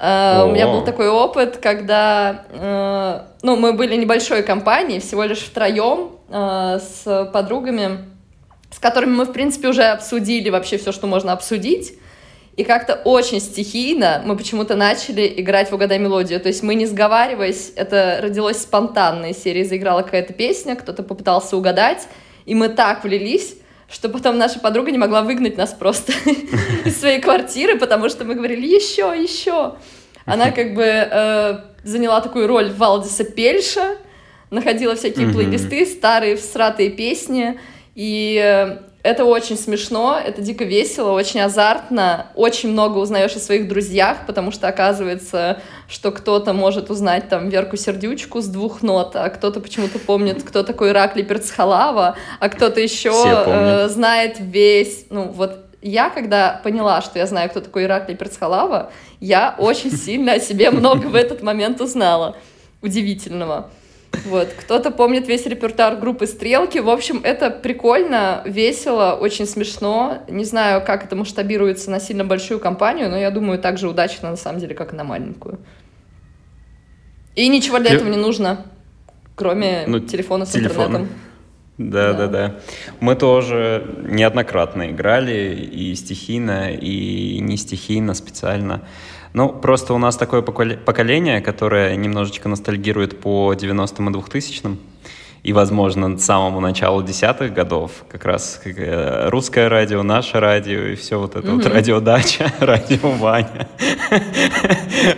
Uh, 0.00 0.48
у 0.48 0.52
меня 0.52 0.66
был 0.66 0.82
такой 0.82 1.08
опыт, 1.08 1.58
когда 1.58 2.46
uh, 2.48 3.22
ну, 3.42 3.56
мы 3.56 3.74
были 3.74 3.96
небольшой 3.96 4.42
компанией, 4.42 4.98
всего 4.98 5.24
лишь 5.24 5.40
втроем 5.40 6.12
uh, 6.30 6.80
с 6.80 7.30
подругами, 7.30 8.06
с 8.70 8.78
которыми 8.78 9.14
мы, 9.14 9.24
в 9.26 9.32
принципе, 9.32 9.68
уже 9.68 9.82
обсудили 9.82 10.48
вообще 10.48 10.78
все, 10.78 10.92
что 10.92 11.06
можно 11.06 11.34
обсудить. 11.34 11.98
И 12.56 12.64
как-то 12.64 12.94
очень 13.04 13.40
стихийно 13.40 14.22
мы 14.24 14.38
почему-то 14.38 14.74
начали 14.74 15.34
играть 15.36 15.70
в 15.70 15.74
«Угадай 15.74 15.98
мелодию». 15.98 16.40
То 16.40 16.48
есть 16.48 16.62
мы, 16.62 16.76
не 16.76 16.86
сговариваясь, 16.86 17.72
это 17.76 18.20
родилось 18.22 18.62
спонтанно. 18.62 19.26
Из 19.26 19.42
серии 19.42 19.64
заиграла 19.64 20.00
какая-то 20.00 20.32
песня, 20.32 20.76
кто-то 20.76 21.02
попытался 21.02 21.58
угадать, 21.58 22.08
и 22.46 22.54
мы 22.54 22.70
так 22.70 23.04
влились, 23.04 23.54
что 23.90 24.08
потом 24.08 24.38
наша 24.38 24.60
подруга 24.60 24.90
не 24.90 24.98
могла 24.98 25.22
выгнать 25.22 25.56
нас 25.56 25.72
просто 25.72 26.12
из 26.84 26.98
своей 26.98 27.20
квартиры, 27.20 27.78
потому 27.78 28.08
что 28.08 28.24
мы 28.24 28.34
говорили 28.34 28.66
еще, 28.66 29.14
еще. 29.20 29.74
Она 30.26 30.52
как 30.52 30.74
бы 30.74 30.84
э, 30.84 31.58
заняла 31.82 32.20
такую 32.20 32.46
роль 32.46 32.70
Валдиса 32.70 33.24
Пельша, 33.24 33.96
находила 34.50 34.94
всякие 34.94 35.32
плейлисты, 35.32 35.86
старые 35.86 36.36
всратые 36.36 36.90
песни, 36.90 37.58
и 37.94 38.40
э, 38.42 38.89
Это 39.02 39.24
очень 39.24 39.56
смешно, 39.56 40.20
это 40.22 40.42
дико 40.42 40.64
весело, 40.64 41.12
очень 41.12 41.40
азартно, 41.40 42.26
очень 42.34 42.70
много 42.70 42.98
узнаешь 42.98 43.34
о 43.34 43.38
своих 43.38 43.66
друзьях, 43.66 44.26
потому 44.26 44.52
что 44.52 44.68
оказывается, 44.68 45.62
что 45.88 46.10
кто-то 46.10 46.52
может 46.52 46.90
узнать 46.90 47.30
там 47.30 47.48
Верку 47.48 47.78
Сердючку 47.78 48.42
с 48.42 48.46
двух 48.46 48.82
нот, 48.82 49.16
а 49.16 49.30
кто-то 49.30 49.60
почему-то 49.60 49.98
помнит, 49.98 50.42
кто 50.42 50.62
такой 50.62 50.90
Ираклий 50.90 51.24
Перцхалава, 51.24 52.16
а 52.40 52.48
кто-то 52.50 52.78
еще 52.80 53.12
э, 53.46 53.88
знает 53.88 54.36
весь, 54.38 55.06
ну 55.08 55.28
вот 55.28 55.64
я, 55.82 56.10
когда 56.10 56.60
поняла, 56.62 57.00
что 57.00 57.18
я 57.18 57.26
знаю, 57.26 57.48
кто 57.48 57.60
такой 57.60 57.84
Ираклий 57.84 58.16
Перцхалава, 58.16 58.92
я 59.18 59.54
очень 59.56 59.92
сильно 59.92 60.34
о 60.34 60.40
себе 60.40 60.70
много 60.70 61.06
в 61.06 61.14
этот 61.14 61.42
момент 61.42 61.80
узнала. 61.80 62.36
Удивительного. 62.82 63.70
Вот. 64.26 64.48
Кто-то 64.48 64.90
помнит 64.90 65.28
весь 65.28 65.46
репертуар 65.46 65.96
группы 65.96 66.26
«Стрелки». 66.26 66.78
В 66.78 66.90
общем, 66.90 67.20
это 67.22 67.50
прикольно, 67.50 68.42
весело, 68.44 69.16
очень 69.20 69.46
смешно. 69.46 70.18
Не 70.28 70.44
знаю, 70.44 70.84
как 70.84 71.04
это 71.04 71.16
масштабируется 71.16 71.90
на 71.90 72.00
сильно 72.00 72.24
большую 72.24 72.60
компанию, 72.60 73.08
но 73.08 73.16
я 73.16 73.30
думаю, 73.30 73.58
так 73.58 73.78
же 73.78 73.88
удачно, 73.88 74.30
на 74.30 74.36
самом 74.36 74.60
деле, 74.60 74.74
как 74.74 74.92
и 74.92 74.96
на 74.96 75.04
маленькую. 75.04 75.58
И 77.36 77.48
ничего 77.48 77.78
для 77.78 77.92
этого 77.92 78.08
не 78.08 78.16
нужно, 78.16 78.66
кроме 79.36 79.84
ну, 79.86 80.00
телефона 80.00 80.44
с 80.44 80.50
телефона. 80.50 80.96
интернетом. 80.96 81.08
Да, 81.78 82.12
да, 82.12 82.26
да, 82.26 82.26
да. 82.26 82.60
Мы 83.00 83.14
тоже 83.14 83.96
неоднократно 84.02 84.90
играли 84.90 85.54
и 85.54 85.94
стихийно, 85.94 86.70
и 86.72 87.38
не 87.40 87.56
стихийно, 87.56 88.12
специально. 88.12 88.82
Ну, 89.32 89.48
просто 89.48 89.94
у 89.94 89.98
нас 89.98 90.16
такое 90.16 90.42
поколение, 90.42 91.40
которое 91.40 91.94
немножечко 91.96 92.48
ностальгирует 92.48 93.20
по 93.20 93.54
90-м 93.54 94.10
и 94.10 94.12
2000-м. 94.12 94.78
И, 95.42 95.54
возможно, 95.54 96.18
самому 96.18 96.60
началу 96.60 97.02
десятых 97.02 97.54
годов 97.54 98.04
как 98.10 98.26
раз 98.26 98.60
э, 98.66 99.30
русское 99.30 99.68
радио, 99.68 100.02
наше 100.02 100.38
радио 100.38 100.80
и 100.80 100.96
все 100.96 101.18
вот 101.18 101.34
это 101.34 101.48
mm-hmm. 101.48 101.54
вот 101.54 101.66
радиодача, 101.66 102.52
радио 102.60 103.10
Ваня. 103.12 103.66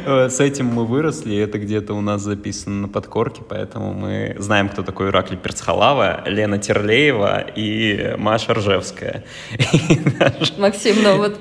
С 0.07 0.39
этим 0.39 0.67
мы 0.67 0.87
выросли, 0.87 1.37
это 1.37 1.59
где-то 1.59 1.95
у 1.95 2.01
нас 2.01 2.23
записано 2.23 2.83
на 2.83 2.89
подкорке, 2.89 3.43
поэтому 3.49 3.95
мы 3.95 4.37
знаем, 4.39 4.69
кто 4.69 4.85
такой 4.85 5.09
Ираклий 5.09 5.39
Перцхалава, 5.39 6.23
Лена 6.27 6.59
Терлеева 6.59 7.41
и 7.41 8.15
Маша 8.17 8.55
Ржевская. 8.55 9.25
Максим, 10.59 11.03
ну 11.03 11.17
вот 11.17 11.41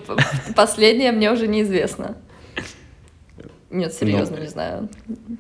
последнее 0.55 1.11
мне 1.11 1.31
уже 1.31 1.47
неизвестно. 1.47 2.15
Нет, 3.71 3.93
серьезно, 3.93 4.37
ну, 4.37 4.43
не 4.43 4.49
знаю. 4.49 4.89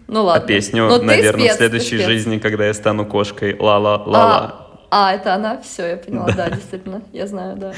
Ну 0.07 0.23
ладно. 0.23 0.43
А 0.43 0.47
песню, 0.47 0.87
Но 0.87 1.01
наверное, 1.01 1.45
спец, 1.45 1.53
в 1.53 1.57
следующей 1.57 1.97
жизни, 1.97 2.37
когда 2.37 2.65
я 2.65 2.73
стану 2.73 3.05
кошкой, 3.05 3.57
ла-ла-ла-ла. 3.59 4.71
А, 4.89 5.09
а, 5.09 5.13
это 5.13 5.35
она? 5.35 5.61
Все, 5.61 5.85
я 5.87 5.97
поняла, 5.97 6.27
да, 6.27 6.49
да 6.49 6.55
действительно, 6.55 7.01
я 7.11 7.27
знаю, 7.27 7.57
да. 7.57 7.73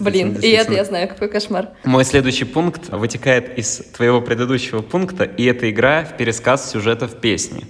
Блин, 0.00 0.36
и 0.40 0.48
это 0.50 0.72
я 0.72 0.84
знаю, 0.84 1.08
какой 1.08 1.28
кошмар. 1.28 1.68
Мой 1.84 2.04
следующий 2.04 2.44
пункт 2.44 2.90
вытекает 2.90 3.56
из 3.58 3.78
твоего 3.96 4.20
предыдущего 4.20 4.82
пункта, 4.82 5.24
и 5.24 5.44
это 5.44 5.70
игра 5.70 6.04
в 6.04 6.16
пересказ 6.16 6.70
сюжетов 6.70 7.20
песни. 7.20 7.64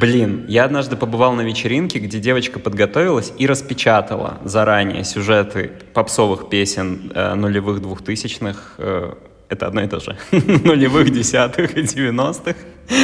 Блин, 0.00 0.46
я 0.48 0.64
однажды 0.64 0.96
побывал 0.96 1.34
на 1.34 1.42
вечеринке, 1.42 1.98
где 1.98 2.18
девочка 2.18 2.58
подготовилась 2.58 3.30
и 3.36 3.46
распечатала 3.46 4.38
заранее 4.42 5.04
сюжеты 5.04 5.70
попсовых 5.92 6.48
песен 6.48 7.12
э, 7.14 7.34
нулевых 7.34 7.82
двухтысячных 7.82 8.76
э, 8.78 9.12
это 9.52 9.66
одно 9.66 9.82
и 9.82 9.86
то 9.86 10.00
же. 10.00 10.16
Нулевых, 10.32 11.10
десятых 11.10 11.76
и 11.76 11.82
девяностых. 11.82 12.56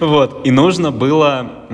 Вот. 0.00 0.46
И 0.46 0.50
нужно 0.50 0.90
было, 0.90 1.66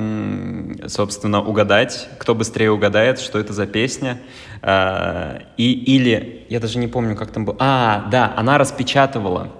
собственно, 0.87 1.41
угадать, 1.41 2.09
кто 2.19 2.35
быстрее 2.35 2.71
угадает, 2.71 3.19
что 3.19 3.39
это 3.39 3.53
за 3.53 3.67
песня. 3.67 4.21
А, 4.63 5.39
и, 5.57 5.73
или, 5.73 6.47
я 6.49 6.61
даже 6.61 6.79
не 6.79 6.89
помню, 6.89 7.17
как 7.17 7.31
там 7.31 7.45
было. 7.45 7.57
А, 7.59 8.09
да, 8.11 8.33
она 8.37 8.59
распечатывала 8.59 9.51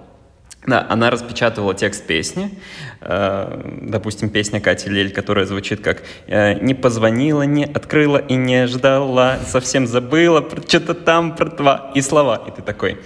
да, 0.67 0.85
она 0.89 1.09
распечатывала 1.09 1.73
текст 1.73 2.05
песни, 2.05 2.51
э, 3.01 3.79
допустим, 3.81 4.29
песня 4.29 4.59
Кати 4.59 4.89
Лель, 4.89 5.11
которая 5.11 5.45
звучит 5.45 5.81
как 5.81 6.03
э, 6.27 6.59
«Не 6.59 6.73
позвонила, 6.73 7.43
не 7.43 7.63
открыла 7.63 8.17
и 8.17 8.35
не 8.35 8.67
ждала, 8.67 9.39
совсем 9.47 9.87
забыла, 9.87 10.47
что-то 10.67 10.93
там 10.93 11.35
про 11.35 11.49
два» 11.49 11.91
и 11.95 12.01
слова. 12.01 12.43
И 12.47 12.51
ты 12.51 12.61
такой, 12.61 12.99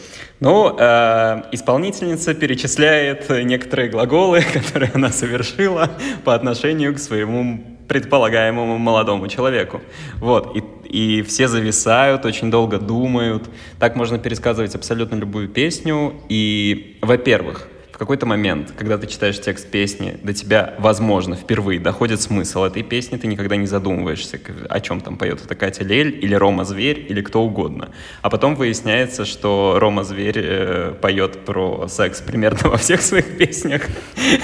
ну, 0.43 0.75
э, 0.77 1.43
исполнительница 1.53 2.33
перечисляет 2.33 3.29
некоторые 3.29 3.87
глаголы, 3.87 4.41
которые 4.53 4.91
она 4.93 5.09
совершила 5.09 5.89
по 6.25 6.35
отношению 6.35 6.93
к 6.93 6.99
своему 6.99 7.63
предполагаемому 7.87 8.77
молодому 8.77 9.29
человеку. 9.29 9.79
Вот, 10.17 10.53
и, 10.57 10.63
и 10.89 11.21
все 11.21 11.47
зависают, 11.47 12.25
очень 12.25 12.51
долго 12.51 12.77
думают. 12.77 13.49
Так 13.79 13.95
можно 13.95 14.19
пересказывать 14.19 14.75
абсолютно 14.75 15.15
любую 15.15 15.47
песню. 15.47 16.13
И, 16.27 16.97
во-первых, 17.01 17.69
какой-то 18.03 18.25
момент, 18.25 18.73
когда 18.77 18.97
ты 18.97 19.07
читаешь 19.07 19.39
текст 19.39 19.71
песни, 19.71 20.19
до 20.23 20.33
тебя, 20.33 20.73
возможно, 20.77 21.37
впервые 21.37 21.79
доходит 21.79 22.19
смысл 22.19 22.63
этой 22.65 22.83
песни, 22.83 23.15
ты 23.15 23.27
никогда 23.27 23.55
не 23.55 23.65
задумываешься, 23.65 24.41
о 24.69 24.81
чем 24.81 24.99
там 24.99 25.15
поет 25.15 25.39
это 25.45 25.55
Катя 25.55 25.85
Лель 25.85 26.19
или 26.21 26.35
Рома 26.35 26.65
Зверь 26.65 27.05
или 27.07 27.21
кто 27.21 27.41
угодно. 27.41 27.91
А 28.21 28.29
потом 28.29 28.55
выясняется, 28.55 29.23
что 29.23 29.77
Рома 29.79 30.03
Зверь 30.03 30.37
э, 30.37 30.93
поет 31.01 31.45
про 31.45 31.87
секс 31.87 32.19
примерно 32.19 32.69
во 32.71 32.77
всех 32.77 33.01
своих 33.01 33.37
песнях 33.37 33.83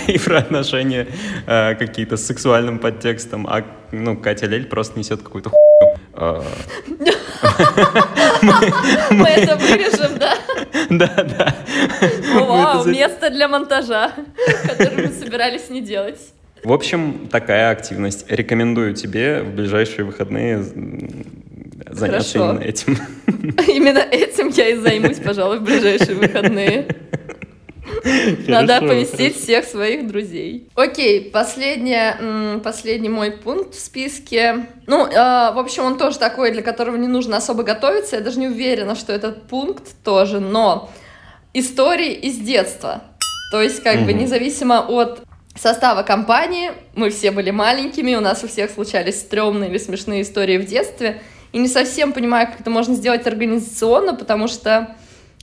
и 0.07 0.17
про 0.17 0.37
отношения 0.37 1.07
э, 1.45 1.75
какие-то 1.75 2.15
с 2.15 2.25
сексуальным 2.25 2.79
подтекстом, 2.79 3.45
а 3.45 3.65
ну, 3.91 4.15
Катя 4.15 4.45
Лель 4.45 4.67
просто 4.67 4.97
несет 4.97 5.21
какую-то 5.21 5.49
хуйню. 5.49 5.97
А. 6.13 6.43
Мы 9.11 9.27
это 9.27 9.57
вырежем, 9.57 10.17
да? 10.17 10.37
Да, 10.89 11.07
да. 11.17 11.55
Вау, 12.33 12.85
место 12.85 13.29
для 13.29 13.47
монтажа, 13.47 14.13
который 14.67 15.07
мы 15.07 15.13
собирались 15.13 15.69
не 15.69 15.81
делать. 15.81 16.19
В 16.63 16.73
общем, 16.73 17.29
такая 17.31 17.71
активность. 17.71 18.25
Рекомендую 18.29 18.93
тебе 18.93 19.41
в 19.41 19.55
ближайшие 19.55 20.03
выходные 20.03 20.61
заняться 21.89 22.39
Хорошо. 22.39 22.51
именно 22.51 22.59
этим. 22.59 22.97
Именно 23.67 23.99
этим 23.99 24.49
я 24.49 24.69
и 24.69 24.75
займусь, 24.75 25.17
пожалуй, 25.17 25.59
в 25.59 25.63
ближайшие 25.63 26.15
выходные. 26.15 26.87
Надо 28.47 28.77
оповестить 28.77 29.37
всех 29.37 29.65
своих 29.65 30.07
друзей. 30.07 30.69
Окей, 30.75 31.29
последний, 31.31 32.59
последний 32.59 33.09
мой 33.09 33.31
пункт 33.31 33.75
в 33.75 33.79
списке. 33.79 34.67
Ну, 34.87 35.05
э, 35.05 35.11
в 35.11 35.57
общем, 35.57 35.83
он 35.85 35.97
тоже 35.97 36.19
такой, 36.19 36.51
для 36.51 36.61
которого 36.61 36.95
не 36.97 37.07
нужно 37.07 37.37
особо 37.37 37.63
готовиться. 37.63 38.17
Я 38.17 38.21
даже 38.21 38.39
не 38.39 38.47
уверена, 38.47 38.95
что 38.95 39.13
этот 39.13 39.47
пункт 39.47 39.83
тоже, 40.03 40.39
но 40.39 40.89
истории 41.53 42.13
из 42.13 42.37
детства. 42.37 43.03
То 43.51 43.61
есть, 43.61 43.81
как 43.81 44.05
бы, 44.05 44.13
независимо 44.13 44.79
от 44.79 45.21
состава 45.55 46.03
компании, 46.03 46.71
мы 46.95 47.09
все 47.09 47.31
были 47.31 47.51
маленькими, 47.51 48.15
у 48.15 48.21
нас 48.21 48.43
у 48.43 48.47
всех 48.47 48.71
случались 48.71 49.19
стрёмные 49.19 49.69
или 49.69 49.77
смешные 49.77 50.21
истории 50.21 50.57
в 50.57 50.65
детстве, 50.65 51.21
и 51.51 51.57
не 51.57 51.67
совсем 51.67 52.13
понимаю, 52.13 52.47
как 52.47 52.61
это 52.61 52.69
можно 52.69 52.93
сделать 52.93 53.25
организационно, 53.25 54.13
потому 54.13 54.47
что 54.47 54.95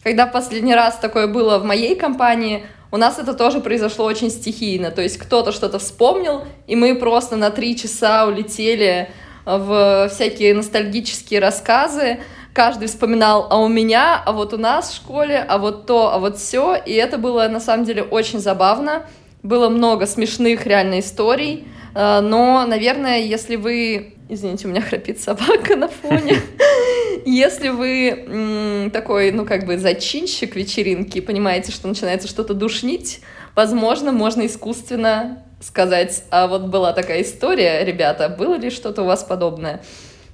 когда 0.02 0.26
последний 0.26 0.74
раз 0.74 0.98
такое 0.98 1.26
было 1.26 1.58
в 1.58 1.64
моей 1.64 1.96
компании, 1.96 2.64
у 2.92 2.96
нас 2.96 3.18
это 3.18 3.34
тоже 3.34 3.60
произошло 3.60 4.04
очень 4.04 4.30
стихийно. 4.30 4.92
То 4.92 5.02
есть 5.02 5.18
кто-то 5.18 5.50
что-то 5.50 5.80
вспомнил, 5.80 6.44
и 6.68 6.76
мы 6.76 6.94
просто 6.94 7.34
на 7.34 7.50
три 7.50 7.76
часа 7.76 8.26
улетели 8.26 9.10
в 9.46 10.08
всякие 10.12 10.52
ностальгические 10.54 11.40
рассказы. 11.40 12.18
Каждый 12.52 12.88
вспоминал, 12.88 13.46
а 13.50 13.58
у 13.58 13.68
меня, 13.68 14.22
а 14.24 14.32
вот 14.32 14.52
у 14.52 14.58
нас 14.58 14.90
в 14.90 14.96
школе, 14.96 15.44
а 15.46 15.58
вот 15.58 15.86
то, 15.86 16.12
а 16.12 16.18
вот 16.18 16.38
все. 16.38 16.74
И 16.74 16.92
это 16.92 17.16
было 17.16 17.48
на 17.48 17.60
самом 17.60 17.84
деле 17.84 18.02
очень 18.02 18.40
забавно. 18.40 19.06
Было 19.42 19.68
много 19.68 20.06
смешных 20.06 20.66
реально 20.66 21.00
историй. 21.00 21.68
Э, 21.94 22.20
но, 22.20 22.66
наверное, 22.66 23.20
если 23.20 23.56
вы 23.56 24.12
Извините, 24.28 24.66
у 24.66 24.70
меня 24.70 24.80
храпит 24.80 25.20
собака 25.20 25.76
на 25.76 25.86
фоне. 25.86 26.40
Если 27.24 27.68
вы 27.68 28.90
такой, 28.92 29.30
ну, 29.30 29.44
как 29.44 29.66
бы 29.66 29.78
зачинщик 29.78 30.56
вечеринки 30.56 31.20
понимаете, 31.20 31.70
что 31.70 31.86
начинается 31.86 32.26
что-то 32.26 32.52
душнить, 32.52 33.20
возможно, 33.54 34.10
можно 34.10 34.46
искусственно 34.46 35.44
сказать, 35.66 36.24
а 36.30 36.46
вот 36.46 36.62
была 36.62 36.92
такая 36.92 37.22
история, 37.22 37.84
ребята, 37.84 38.28
было 38.28 38.54
ли 38.54 38.70
что-то 38.70 39.02
у 39.02 39.06
вас 39.06 39.24
подобное? 39.24 39.82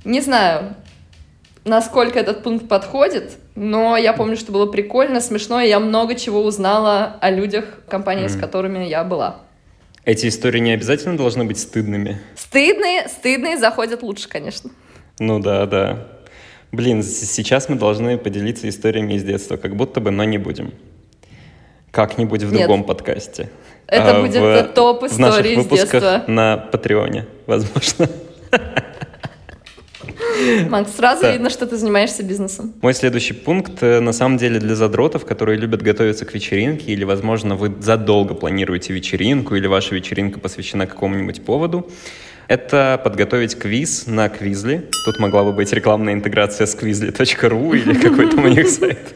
Не 0.04 0.20
знаю, 0.20 0.76
насколько 1.64 2.18
этот 2.18 2.42
пункт 2.42 2.68
подходит, 2.68 3.38
но 3.54 3.96
я 3.96 4.12
помню, 4.12 4.36
что 4.36 4.52
было 4.52 4.66
прикольно, 4.66 5.20
смешно, 5.20 5.60
и 5.60 5.68
я 5.68 5.80
много 5.80 6.14
чего 6.14 6.42
узнала 6.42 7.16
о 7.20 7.30
людях, 7.30 7.80
компании, 7.88 8.26
mm. 8.26 8.28
с 8.28 8.36
которыми 8.36 8.84
я 8.84 9.04
была. 9.04 9.40
Эти 10.04 10.26
истории 10.26 10.58
не 10.58 10.72
обязательно 10.72 11.16
должны 11.16 11.44
быть 11.44 11.58
стыдными. 11.58 12.20
Стыдные, 12.36 13.08
стыдные 13.08 13.56
заходят 13.56 14.02
лучше, 14.02 14.28
конечно. 14.28 14.70
Ну 15.18 15.38
да, 15.38 15.66
да. 15.66 16.08
Блин, 16.72 17.02
сейчас 17.02 17.68
мы 17.68 17.76
должны 17.76 18.18
поделиться 18.18 18.68
историями 18.68 19.14
из 19.14 19.22
детства, 19.22 19.56
как 19.56 19.76
будто 19.76 20.00
бы, 20.00 20.10
но 20.10 20.24
не 20.24 20.38
будем. 20.38 20.72
Как-нибудь 21.90 22.42
в 22.42 22.50
Нет. 22.50 22.62
другом 22.62 22.84
подкасте. 22.84 23.50
Это 23.92 24.16
а, 24.16 24.22
будет 24.22 24.42
в, 24.42 24.72
топ 24.72 25.04
истории 25.04 25.60
из 25.60 25.66
детства. 25.66 26.24
на 26.26 26.56
Патреоне, 26.56 27.26
возможно. 27.46 28.08
Макс, 30.70 30.96
сразу 30.96 31.26
видно, 31.30 31.50
что 31.50 31.66
ты 31.66 31.76
занимаешься 31.76 32.22
бизнесом. 32.22 32.72
Мой 32.80 32.94
следующий 32.94 33.34
пункт, 33.34 33.82
э, 33.82 34.00
на 34.00 34.12
самом 34.12 34.38
деле, 34.38 34.58
для 34.58 34.74
задротов, 34.74 35.26
которые 35.26 35.58
любят 35.58 35.82
готовиться 35.82 36.24
к 36.24 36.32
вечеринке, 36.32 36.92
или, 36.92 37.04
возможно, 37.04 37.54
вы 37.54 37.70
задолго 37.80 38.32
планируете 38.32 38.94
вечеринку, 38.94 39.54
или 39.56 39.66
ваша 39.66 39.94
вечеринка 39.94 40.40
посвящена 40.40 40.86
какому-нибудь 40.86 41.44
поводу, 41.44 41.88
это 42.48 43.00
подготовить 43.04 43.58
квиз 43.58 44.06
на 44.06 44.28
Квизли. 44.28 44.88
Тут 45.04 45.18
могла 45.18 45.44
бы 45.44 45.52
быть 45.52 45.72
рекламная 45.72 46.14
интеграция 46.14 46.66
с 46.66 46.74
quizly.ru 46.76 47.76
или 47.76 47.94
какой-то 47.94 48.36
у 48.36 48.48
них 48.48 48.68
сайт. 48.70 49.14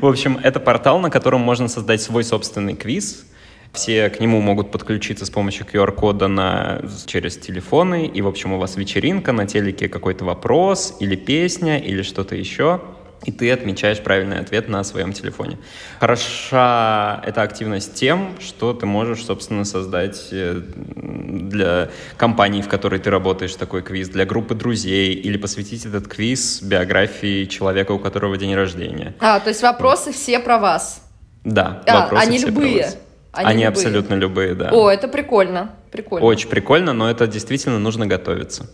В 0.00 0.06
общем, 0.06 0.38
это 0.42 0.60
портал, 0.60 1.00
на 1.00 1.10
котором 1.10 1.40
можно 1.40 1.68
создать 1.68 2.00
свой 2.00 2.24
собственный 2.24 2.74
квиз. 2.74 3.24
Все 3.72 4.10
к 4.10 4.20
нему 4.20 4.40
могут 4.40 4.70
подключиться 4.70 5.24
с 5.24 5.30
помощью 5.30 5.66
QR-кода 5.66 6.28
на, 6.28 6.82
через 7.06 7.36
телефоны. 7.36 8.06
И, 8.06 8.22
в 8.22 8.28
общем, 8.28 8.52
у 8.52 8.58
вас 8.58 8.76
вечеринка, 8.76 9.32
на 9.32 9.46
телеке 9.46 9.88
какой-то 9.88 10.24
вопрос 10.24 10.96
или 11.00 11.14
песня 11.14 11.78
или 11.78 12.02
что-то 12.02 12.34
еще 12.34 12.80
и 13.24 13.32
ты 13.32 13.50
отмечаешь 13.52 14.00
правильный 14.00 14.38
ответ 14.38 14.68
на 14.68 14.82
своем 14.82 15.12
телефоне. 15.12 15.58
Хороша 15.98 17.22
эта 17.26 17.42
активность 17.42 17.94
тем, 17.94 18.36
что 18.40 18.72
ты 18.72 18.86
можешь, 18.86 19.24
собственно, 19.24 19.64
создать 19.64 20.28
э, 20.32 20.54
для 20.54 21.90
компании, 22.16 22.62
в 22.62 22.68
которой 22.68 22.98
ты 22.98 23.10
работаешь, 23.10 23.54
такой 23.54 23.82
квиз, 23.82 24.08
для 24.08 24.24
группы 24.24 24.54
друзей, 24.54 25.14
или 25.14 25.36
посвятить 25.36 25.84
этот 25.84 26.08
квиз 26.08 26.62
биографии 26.62 27.44
человека, 27.44 27.92
у 27.92 27.98
которого 27.98 28.36
день 28.36 28.54
рождения. 28.54 29.14
А, 29.20 29.40
то 29.40 29.50
есть 29.50 29.62
вопросы 29.62 30.12
все 30.12 30.38
про 30.38 30.58
вас? 30.58 31.02
Да, 31.44 31.82
а, 31.86 32.02
вопросы 32.02 32.26
они 32.26 32.38
все 32.38 32.46
любые? 32.46 32.78
про 32.78 32.86
вас. 32.86 32.98
Они, 33.32 33.46
они 33.46 33.64
любые. 33.64 33.68
абсолютно 33.68 34.14
любые, 34.14 34.54
да. 34.54 34.70
О, 34.72 34.90
это 34.90 35.08
прикольно, 35.08 35.70
прикольно. 35.92 36.26
Очень 36.26 36.48
прикольно, 36.48 36.92
но 36.92 37.08
это 37.10 37.26
действительно 37.26 37.78
нужно 37.78 38.06
готовиться. 38.06 38.68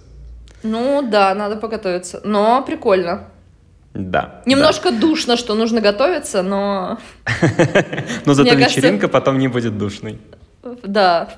Ну 0.62 1.03
да, 1.03 1.35
надо 1.35 1.57
поготовиться, 1.57 2.21
но 2.25 2.62
прикольно. 2.62 3.29
Да. 3.92 4.42
Немножко 4.47 4.90
да. 4.90 4.99
душно, 4.99 5.37
что 5.37 5.55
нужно 5.55 5.81
готовиться, 5.81 6.42
но... 6.42 6.99
Но 8.27 8.35
зато 8.35 8.55
вечеринка 8.55 9.09
потом 9.09 9.38
не 9.38 9.49
будет 9.49 9.79
душной. 9.79 10.19
Да, 10.83 11.31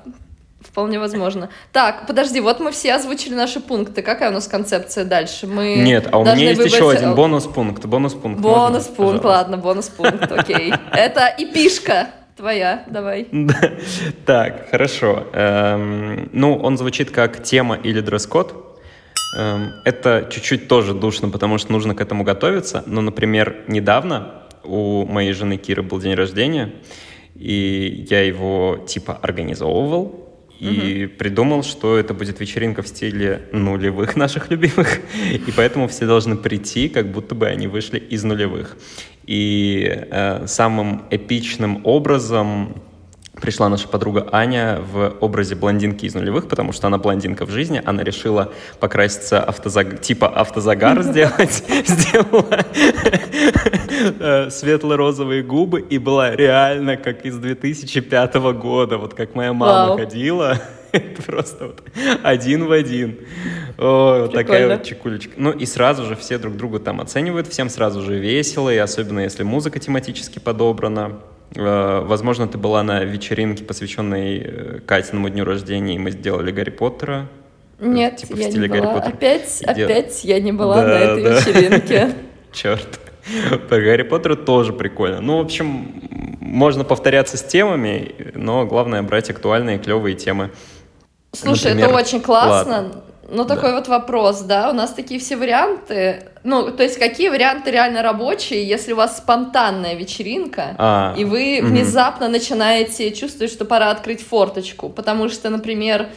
Вполне 0.61 0.99
возможно. 0.99 1.49
Так, 1.71 2.05
подожди, 2.05 2.41
вот 2.41 2.59
мы 2.59 2.71
все 2.71 2.93
озвучили 2.93 3.33
наши 3.33 3.61
пункты. 3.61 4.01
Какая 4.01 4.29
у 4.29 4.33
нас 4.33 4.45
концепция 4.47 5.05
дальше? 5.05 5.47
Мы 5.47 5.77
Нет, 5.77 6.09
а 6.11 6.19
у 6.19 6.23
меня 6.23 6.49
есть 6.49 6.65
еще 6.65 6.91
один 6.91 7.15
бонус-пункт. 7.15 7.85
Бонус-пункт. 7.85 8.41
Бонус-пункт, 8.41 9.23
ладно, 9.23 9.55
бонус-пункт, 9.55 10.29
окей. 10.29 10.73
Это 10.91 11.27
и 11.27 11.45
пишка 11.45 12.09
твоя, 12.39 12.85
давай. 12.87 13.27
Так, 14.25 14.69
хорошо. 14.71 15.27
Эм, 15.33 16.29
ну, 16.31 16.55
он 16.55 16.77
звучит 16.77 17.11
как 17.11 17.43
тема 17.43 17.75
или 17.75 17.99
дресс-код. 17.99 18.79
Эм, 19.37 19.71
это 19.83 20.27
чуть-чуть 20.31 20.67
тоже 20.69 20.93
душно, 20.93 21.29
потому 21.29 21.57
что 21.57 21.73
нужно 21.73 21.95
к 21.95 22.01
этому 22.01 22.23
готовиться. 22.23 22.83
Но, 22.85 23.01
например, 23.01 23.65
недавно 23.67 24.43
у 24.63 25.05
моей 25.05 25.33
жены 25.33 25.57
Киры 25.57 25.83
был 25.83 25.99
день 25.99 26.15
рождения, 26.15 26.71
и 27.35 28.05
я 28.09 28.21
его 28.21 28.85
типа 28.87 29.19
организовывал, 29.21 30.29
и 30.59 31.05
угу. 31.05 31.17
придумал, 31.17 31.63
что 31.63 31.97
это 31.97 32.13
будет 32.13 32.39
вечеринка 32.39 32.81
в 32.81 32.87
стиле 32.87 33.47
нулевых 33.51 34.15
наших 34.15 34.51
любимых, 34.51 34.99
и 35.31 35.51
поэтому 35.55 35.87
все 35.87 36.05
должны 36.05 36.35
прийти, 36.35 36.89
как 36.89 37.11
будто 37.11 37.35
бы 37.35 37.47
они 37.47 37.67
вышли 37.67 37.99
из 37.99 38.23
нулевых. 38.23 38.77
И 39.29 39.85
э, 39.85 40.47
самым 40.47 41.03
эпичным 41.11 41.81
образом 41.83 42.73
пришла 43.39 43.69
наша 43.69 43.87
подруга 43.87 44.27
Аня 44.31 44.81
в 44.91 45.17
образе 45.19 45.53
блондинки 45.53 46.07
из 46.07 46.15
нулевых, 46.15 46.47
потому 46.47 46.71
что 46.71 46.87
она 46.87 46.97
блондинка 46.97 47.45
в 47.45 47.51
жизни, 47.51 47.79
она 47.85 48.03
решила 48.03 48.51
покраситься 48.79 49.43
автозаг... 49.43 50.01
типа 50.01 50.27
автозагар 50.27 51.03
сделать, 51.03 51.63
сделала 51.85 52.65
э, 54.19 54.49
светло-розовые 54.49 55.43
губы 55.43 55.79
и 55.81 55.99
была 55.99 56.35
реально 56.35 56.97
как 56.97 57.23
из 57.23 57.37
2005 57.37 58.33
года, 58.59 58.97
вот 58.97 59.13
как 59.13 59.35
моя 59.35 59.53
мама 59.53 59.95
ходила. 59.95 60.59
Просто 61.25 61.67
вот 61.67 61.83
один 62.23 62.65
в 62.65 62.71
один. 62.71 63.19
О, 63.77 64.27
такая 64.27 64.67
вот 64.69 64.83
чекулечка. 64.83 65.33
Ну 65.37 65.51
и 65.51 65.65
сразу 65.65 66.05
же 66.05 66.15
все 66.15 66.37
друг 66.37 66.55
друга 66.57 66.79
там 66.79 67.01
оценивают, 67.01 67.47
всем 67.47 67.69
сразу 67.69 68.01
же 68.01 68.17
весело, 68.17 68.69
и 68.69 68.77
особенно 68.77 69.19
если 69.19 69.43
музыка 69.43 69.79
тематически 69.79 70.39
подобрана. 70.39 71.19
Э, 71.55 72.01
возможно, 72.05 72.47
ты 72.47 72.57
была 72.57 72.83
на 72.83 73.03
вечеринке, 73.03 73.63
посвященной 73.63 74.37
э, 74.37 74.79
Катиному 74.85 75.29
дню 75.29 75.45
рождения, 75.45 75.95
и 75.95 75.99
мы 75.99 76.11
сделали 76.11 76.51
Гарри 76.51 76.71
Поттера. 76.71 77.27
Нет, 77.79 78.17
типа 78.17 78.35
я 78.35 78.49
не 78.49 78.67
была. 78.67 78.93
Опять, 78.95 79.61
опять 79.63 80.23
я 80.23 80.39
не 80.39 80.51
была 80.51 80.77
да, 80.77 80.87
на 80.87 80.93
этой 80.93 81.23
да. 81.23 81.39
вечеринке. 81.39 82.13
Черт. 82.51 82.99
По 83.69 83.79
Гарри 83.79 84.03
Поттеру 84.03 84.35
тоже 84.35 84.73
прикольно. 84.73 85.21
Ну, 85.21 85.37
в 85.37 85.41
общем, 85.41 86.01
можно 86.39 86.83
повторяться 86.83 87.37
с 87.37 87.43
темами, 87.43 88.15
но 88.33 88.65
главное 88.65 89.03
брать 89.03 89.29
актуальные, 89.29 89.77
клевые 89.79 90.15
темы. 90.15 90.51
Слушай, 91.31 91.73
Например, 91.73 91.89
это 91.89 91.97
очень 91.97 92.21
классно. 92.21 92.75
Ладно. 92.75 93.03
Ну, 93.31 93.45
такой 93.45 93.69
да. 93.69 93.75
вот 93.75 93.87
вопрос, 93.87 94.41
да, 94.41 94.71
у 94.71 94.73
нас 94.73 94.91
такие 94.93 95.19
все 95.19 95.35
варианты. 95.35 96.23
Ну, 96.43 96.71
то 96.71 96.81
есть, 96.81 96.97
какие 96.97 97.29
варианты 97.29 97.69
реально 97.69 98.01
рабочие, 98.01 98.67
если 98.67 98.93
у 98.93 98.95
вас 98.95 99.17
спонтанная 99.17 99.93
вечеринка, 99.93 100.75
а, 100.77 101.13
и 101.15 101.25
вы 101.25 101.59
угу. 101.61 101.67
внезапно 101.67 102.27
начинаете 102.27 103.11
чувствовать, 103.11 103.51
что 103.51 103.65
пора 103.65 103.91
открыть 103.91 104.25
форточку, 104.25 104.89
потому 104.89 105.29
что, 105.29 105.49
например, 105.51 106.09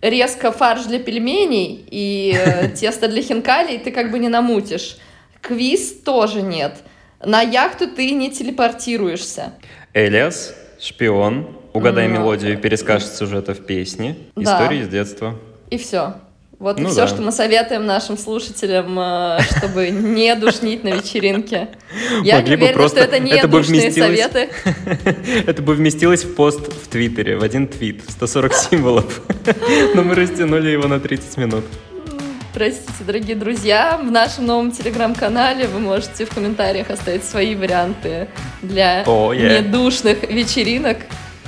резко 0.00 0.52
фарш 0.52 0.84
для 0.84 0.98
пельменей 0.98 1.84
и 1.90 2.36
э, 2.38 2.68
тесто 2.76 3.08
для 3.08 3.22
хинкалей 3.22 3.78
ты 3.78 3.90
как 3.90 4.10
бы 4.10 4.18
не 4.18 4.28
намутишь. 4.28 4.98
Квиз 5.40 6.02
тоже 6.04 6.42
нет. 6.42 6.76
На 7.24 7.40
яхту 7.42 7.88
ты 7.88 8.12
не 8.12 8.30
телепортируешься. 8.30 9.54
Элиас, 9.94 10.54
шпион, 10.80 11.56
угадай 11.72 12.08
мелодию 12.08 12.54
и 12.54 12.56
перескажешь 12.56 13.08
сюжета 13.08 13.54
в 13.54 13.60
песне. 13.60 14.16
Истории 14.36 14.82
с 14.82 14.88
детства. 14.88 15.36
И 15.70 15.78
все. 15.78 16.14
Вот 16.62 16.78
ну, 16.78 16.86
и 16.88 16.92
все, 16.92 17.00
да. 17.00 17.08
что 17.08 17.22
мы 17.22 17.32
советуем 17.32 17.86
нашим 17.86 18.16
слушателям, 18.16 18.96
э, 18.96 19.40
чтобы 19.56 19.90
не 19.90 20.32
душнить 20.36 20.84
на 20.84 20.90
вечеринке. 20.90 21.70
Я 22.22 22.36
Могли 22.36 22.56
не 22.56 22.62
уверена, 22.62 22.88
что 22.88 23.00
это 23.00 23.18
не 23.18 23.32
это 23.32 23.48
душные 23.48 23.90
советы. 23.90 24.48
Это 25.46 25.60
бы 25.60 25.74
вместилось 25.74 26.22
в 26.22 26.36
пост 26.36 26.60
в 26.60 26.86
Твиттере, 26.86 27.36
в 27.36 27.42
один 27.42 27.66
твит, 27.66 28.02
140 28.08 28.54
символов. 28.54 29.22
Но 29.96 30.04
мы 30.04 30.14
растянули 30.14 30.70
его 30.70 30.86
на 30.86 31.00
30 31.00 31.36
минут. 31.36 31.64
Простите, 32.54 33.02
дорогие 33.04 33.34
друзья, 33.34 33.98
в 34.00 34.08
нашем 34.08 34.46
новом 34.46 34.70
телеграм-канале 34.70 35.66
вы 35.66 35.80
можете 35.80 36.26
в 36.26 36.30
комментариях 36.30 36.90
оставить 36.90 37.24
свои 37.24 37.56
варианты 37.56 38.28
для 38.62 39.02
oh, 39.02 39.30
yeah. 39.30 39.62
недушных 39.62 40.30
вечеринок. 40.30 40.98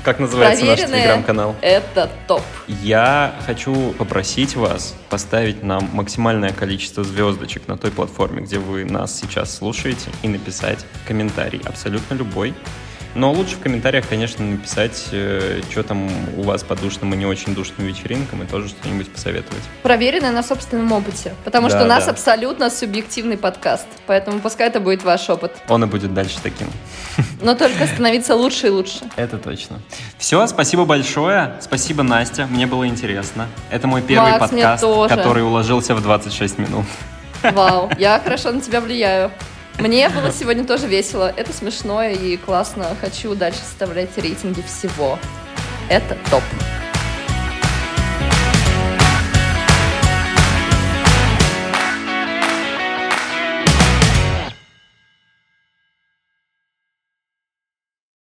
Как 0.05 0.19
называется 0.19 0.67
наш 0.67 0.81
телеграм-канал? 0.81 1.57
Это 1.63 2.11
топ. 2.29 2.43
Я 2.69 3.35
хочу 3.47 3.93
попросить 3.93 4.55
вас 4.55 4.95
поставить 5.09 5.63
нам 5.63 5.89
максимальное 5.95 6.53
количество 6.53 7.03
звездочек 7.03 7.69
на 7.69 7.79
той 7.79 7.91
платформе, 7.91 8.43
где 8.43 8.59
вы 8.59 8.85
нас 8.85 9.19
сейчас 9.19 9.57
слушаете, 9.57 10.11
и 10.23 10.29
написать 10.29 10.85
комментарий, 11.09 11.63
абсолютно 11.65 12.15
любой, 12.15 12.53
но 13.15 13.33
лучше 13.33 13.57
в 13.57 13.61
комментариях, 13.61 14.09
конечно, 14.09 14.45
написать, 14.45 15.09
э, 15.13 15.61
что 15.71 15.83
там 15.83 16.09
у 16.37 16.43
вас 16.43 16.63
по 16.63 16.75
душным 16.75 17.15
и 17.15 17.17
не 17.17 17.27
очень 17.27 17.55
душным 17.55 17.87
вечеринкам, 17.87 18.43
и 18.43 18.47
тоже 18.47 18.69
что-нибудь 18.69 19.11
посоветовать. 19.13 19.63
Проверенное 19.83 20.33
на 20.33 20.43
собственном 20.43 20.91
опыте, 20.93 21.35
потому 21.45 21.69
да, 21.69 21.77
что 21.77 21.85
у 21.85 21.89
нас 21.89 22.07
да. 22.07 22.11
абсолютно 22.11 22.71
субъективный 22.71 23.37
подкаст, 23.37 23.87
поэтому 24.07 24.41
пускай 24.41 24.69
это 24.69 24.81
будет 24.81 25.05
ваш 25.05 25.29
опыт. 25.31 25.53
Он 25.69 25.85
и 25.85 25.87
будет 25.87 26.13
дальше 26.15 26.39
таким. 26.43 26.69
Но 27.41 27.55
только 27.55 27.87
становиться 27.87 28.35
лучше 28.35 28.69
и 28.69 28.71
лучше. 28.71 29.01
Это 29.17 29.39
точно. 29.39 29.81
Все, 30.19 30.47
спасибо 30.47 30.85
большое. 30.85 31.55
Спасибо, 31.61 32.03
Настя. 32.03 32.47
Мне 32.47 32.67
было 32.67 32.87
интересно. 32.87 33.47
Это 33.71 33.87
мой 33.87 34.03
первый 34.03 34.33
Макс, 34.33 34.51
подкаст, 34.51 34.85
который 35.09 35.45
уложился 35.45 35.95
в 35.95 36.03
26 36.03 36.59
минут. 36.59 36.85
Вау, 37.43 37.91
я 37.99 38.21
хорошо 38.23 38.53
на 38.53 38.61
тебя 38.61 38.81
влияю. 38.81 39.31
Мне 39.79 40.09
было 40.09 40.31
сегодня 40.33 40.65
тоже 40.65 40.87
весело. 40.87 41.33
Это 41.37 41.53
смешно 41.53 42.03
и 42.05 42.37
классно. 42.37 42.87
Хочу 43.01 43.35
дальше 43.35 43.59
составлять 43.59 44.17
рейтинги 44.17 44.63
всего. 44.63 45.19
Это 45.89 46.17
топ. 46.31 46.43